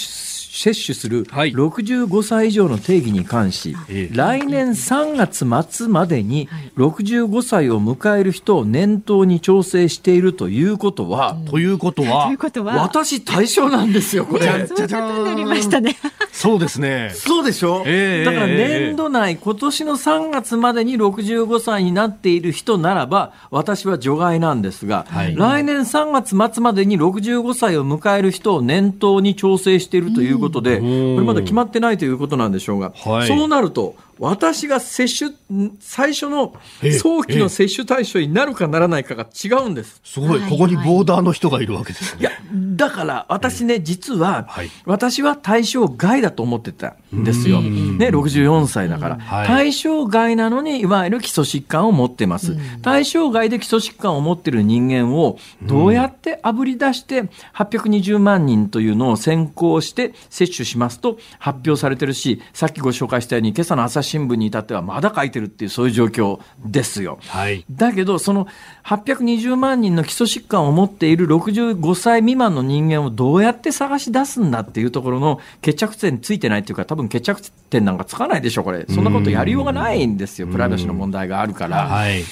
[0.55, 1.53] 接種するはい。
[1.53, 4.17] 65歳以上の定義に関し、ええ。
[4.17, 14.67] 来年3月末までに65歳を迎える人を念頭に調整しているということは、ということはという、ことは、私対象なんですよ、これ。
[14.69, 15.97] そうなりましたね。
[16.31, 17.11] そうですね。
[17.15, 25.35] そうでしょ、ええだからええ年度内、今年の3月までに65歳になっている人ならば、私は除外なんですが、はい。
[25.35, 31.15] 来年3月末までに65歳を迎える人を念頭に調整しているということで、ん。
[31.15, 33.29] これまだ決まってないということなんでしょうが、はい。
[33.29, 40.01] そうなると、私が接種、ん最初のええ早期の接種対象になるかならないかが違うんです。
[40.05, 42.21] すごい、はいここにボーダーの人がいるわけですね。
[42.21, 42.31] いや、
[42.77, 47.61] だから私ね、実は、はい私は対象外だと思ってたんですよ。
[47.61, 49.19] ね、64歳だから。
[49.19, 52.57] はい対象外なのに、いわゆる基礎疾患を持ってます。
[52.83, 67.19] 対象外で基礎疾患を持ってる人間を、どうやってあぶり出して、820万人というのを先行して接種しますと発表されてるし、さっきご紹介したように、今朝の朝日新聞に至ってはまだ書いてるっていう、そういう状況ですよ。
[67.27, 67.65] はい。
[67.71, 68.47] だけど、その
[68.85, 78.87] 820万人の基礎疾患を持っている65歳未満の人間をどうやって探し出すんだっていうところの決着点ついてないっていうか、多分決着点なんかつかないでしょ、これ。
[78.89, 81.87] そんなことやりようがないんですよ、プライバシーの問題があるから。
[81.87, 82.23] はい。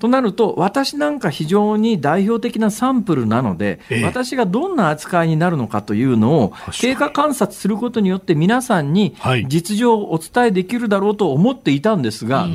[0.00, 4.04] となると、私なんか非常に代表的なサンプルなので、ええ。
[4.04, 9.46] 私がどんな扱いになるのかというのを経過観察することによって皆さんにはい。
[9.48, 12.46] 実情をお伝えできるだろうと思っていたんですが、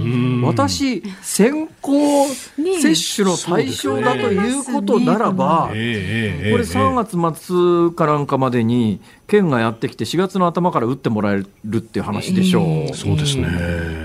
[0.44, 7.46] 私、先行接種の対象だということならば、ええええええこれ3月
[7.90, 12.96] 末かなんかまでに県がやってきて4月の頭から打ってもらえるっていう話でしょう。
[12.96, 13.48] そうですね。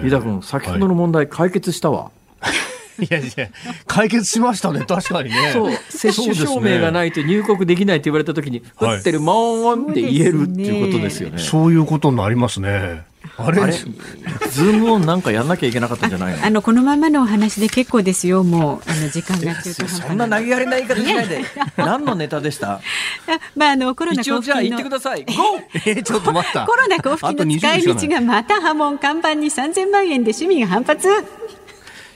[0.05, 2.11] 飯田君、先ほどの問題解決したわ。
[2.43, 2.47] い
[3.11, 3.49] やいや、
[3.87, 5.51] 解決しましたね、確かにね。
[5.53, 11.39] そう、接種証明がないと入国できないって言われたときに、はい打ってるもんって言えるっていうことですよね。
[11.39, 13.03] そういうことになりますね。
[13.37, 13.61] あれ？
[13.63, 16.45] あれ、ズームオンなんかやんなきゃいけなかったんじゃないの？
[16.47, 18.43] あのこのままのお話で結構ですよ。
[18.43, 21.45] もうあの時間が中途半端そんな投げやりな言い方しないで。
[21.77, 22.73] 何のネタでした？
[22.75, 22.81] あ
[23.57, 25.25] まああのコロナ一応じゃあ言ってください。
[25.29, 26.65] ゴーえちょっと待った。
[26.67, 31.09] コロナ交付金の使い道がまた波紋看板に3000万円で市民が反発。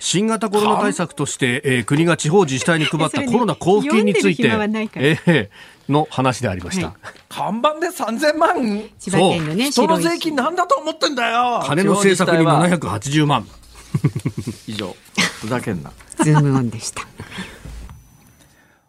[0.02, 5.48] 新型コロナ対策として、えー国が地方自治体に配ったコロナ交付金について、えー
[5.88, 6.88] の話でありました。
[6.88, 6.96] はい
[7.28, 8.56] 看板で3000万
[8.98, 13.46] 千葉県のね人の税金なんだと思ってんだよ金の政策に地方自治体は780万。
[14.66, 14.96] 以上。
[15.40, 15.92] ふざけんな。
[16.22, 17.02] ズームオンでした。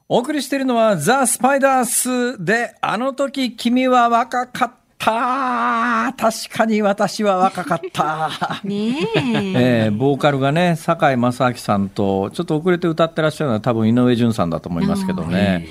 [0.09, 4.82] お送りしているのはザ・スパイダースであの時君は若かった。
[5.05, 8.29] 確かに私は若かった。
[8.63, 9.85] ねえ。
[9.85, 15.67] えーボーカルがね、堺正明さんと、ちょっと遅れて歌ってらっしゃるのは多分井上順さんだと思いますけどね。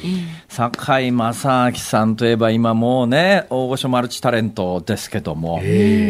[0.48, 5.60] 堺正明さんといえば今もうね、大御所マルチタレントですけども、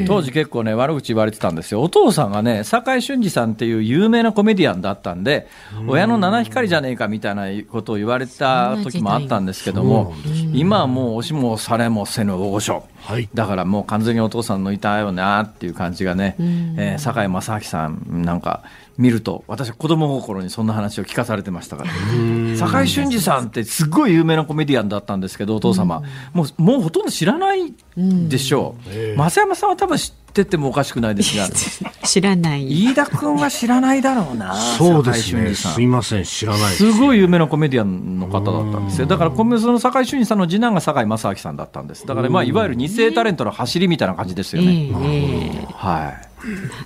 [0.06, 1.82] 当時結構ね、悪口言われてたんですよ。
[1.82, 5.46] お父さんがね、堺俊二さんっていう有名なコメディアンだったんで、
[5.86, 10.12] 親の七光じゃねえかみたいなことを言われた時もあったんですけども、
[10.52, 12.84] 今はもう押しも押されもせぬ大御所。
[13.12, 13.28] はい。
[13.34, 18.62] だからもう完全にお父さんのいたよなっていう感じがね、えー堺正明さんなんか
[18.96, 21.90] 見ると、私は子供心にそんな話を聞かされてましたから、
[22.56, 26.02] 堺俊二さんってすっごい有名なコメディアンだったんですけど、お父様、
[26.32, 31.48] もうもうほとんど知らないでしょう、増山さんは多分知っててもおかしくないですが、
[32.04, 32.66] 知らない。
[32.66, 35.54] 飯田君は知らないだろうな、そうですね。
[35.54, 36.92] すいません、知らないです。
[36.92, 39.06] すごい有名なコメディアンの方だったんですよ。
[39.06, 42.06] だから、このその堺俊二さんの次男が堺正明さんだったんです。
[42.06, 44.72] だから、まあ、いわゆる二世タレントの走りみたいな感じですよえね。
[44.72, 46.32] えええはい。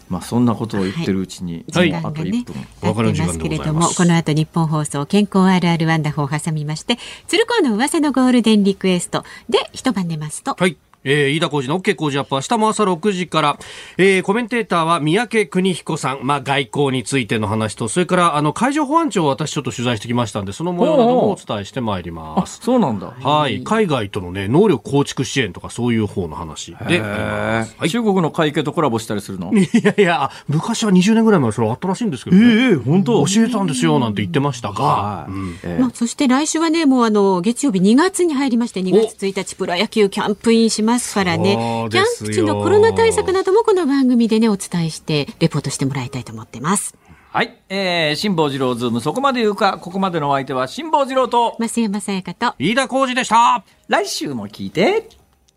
[0.08, 10.76] まあ、そんなことを言ってるうちに、時あと1間がね分。、経ってますけれども、この後日本放送健康あるあるワンダホーを挟みまして、鶴光の噂のゴールデンリクエストで一晩寝ますと、はい。
[11.08, 13.58] えー、飯田浩二の OK 工事アップ明日も朝6時から、
[13.96, 22.60] えー、コメンテーターは三宅邦彦さん、まあ、外交についての話と、それから、あの、海上保安庁を私ちょっと取材してきましたんで、その模様などもお伝えしてまいります。
[22.60, 23.14] そうなんだ。
[23.20, 23.62] はい。
[23.62, 29.52] 海外とのね、能力構築支援とかそういう方の話ではい、中国の会計とコラボしたりするの？
[29.54, 33.24] いやいや、昔は20年ぐらい前それあったらしいんですけど、ね、ええー、本当？
[33.24, 34.84] 教えたんですよ、なんて言ってましたが。
[34.84, 35.32] はい。
[35.32, 35.58] うん。
[35.62, 41.88] えー、まあ、そして来週はね、もうあの、月曜日2月に入りまして、2月1日プロ野球キャンプインしますからね。
[41.90, 46.96] キャンプ地のコロナ対策などもこの番組でね、お伝えして、レポートしてもらいたいと思ってます。
[47.30, 47.60] はい。
[47.68, 53.62] えー、辛坊治郎ズーム、そこまで言うか、ここまでのお相手は辛坊治郎と、増山さやかと、飯田浩二でした。
[53.88, 55.06] 来週も聞いて、